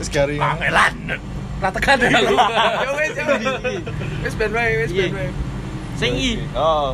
wis 0.00 0.08
garing. 0.08 0.40
Pamelan. 0.40 1.20
Ratakan 1.56 1.96
lu. 2.04 2.36
Yo 2.84 2.90
wis, 3.00 3.16
yo. 3.16 3.24
Wis 4.22 4.34
ben 4.36 4.52
wae, 4.52 4.84
wis 4.84 4.92
ben 4.92 5.12
wae. 5.16 5.30
Sing 5.96 6.12
i. 6.12 6.36
Oh. 6.52 6.92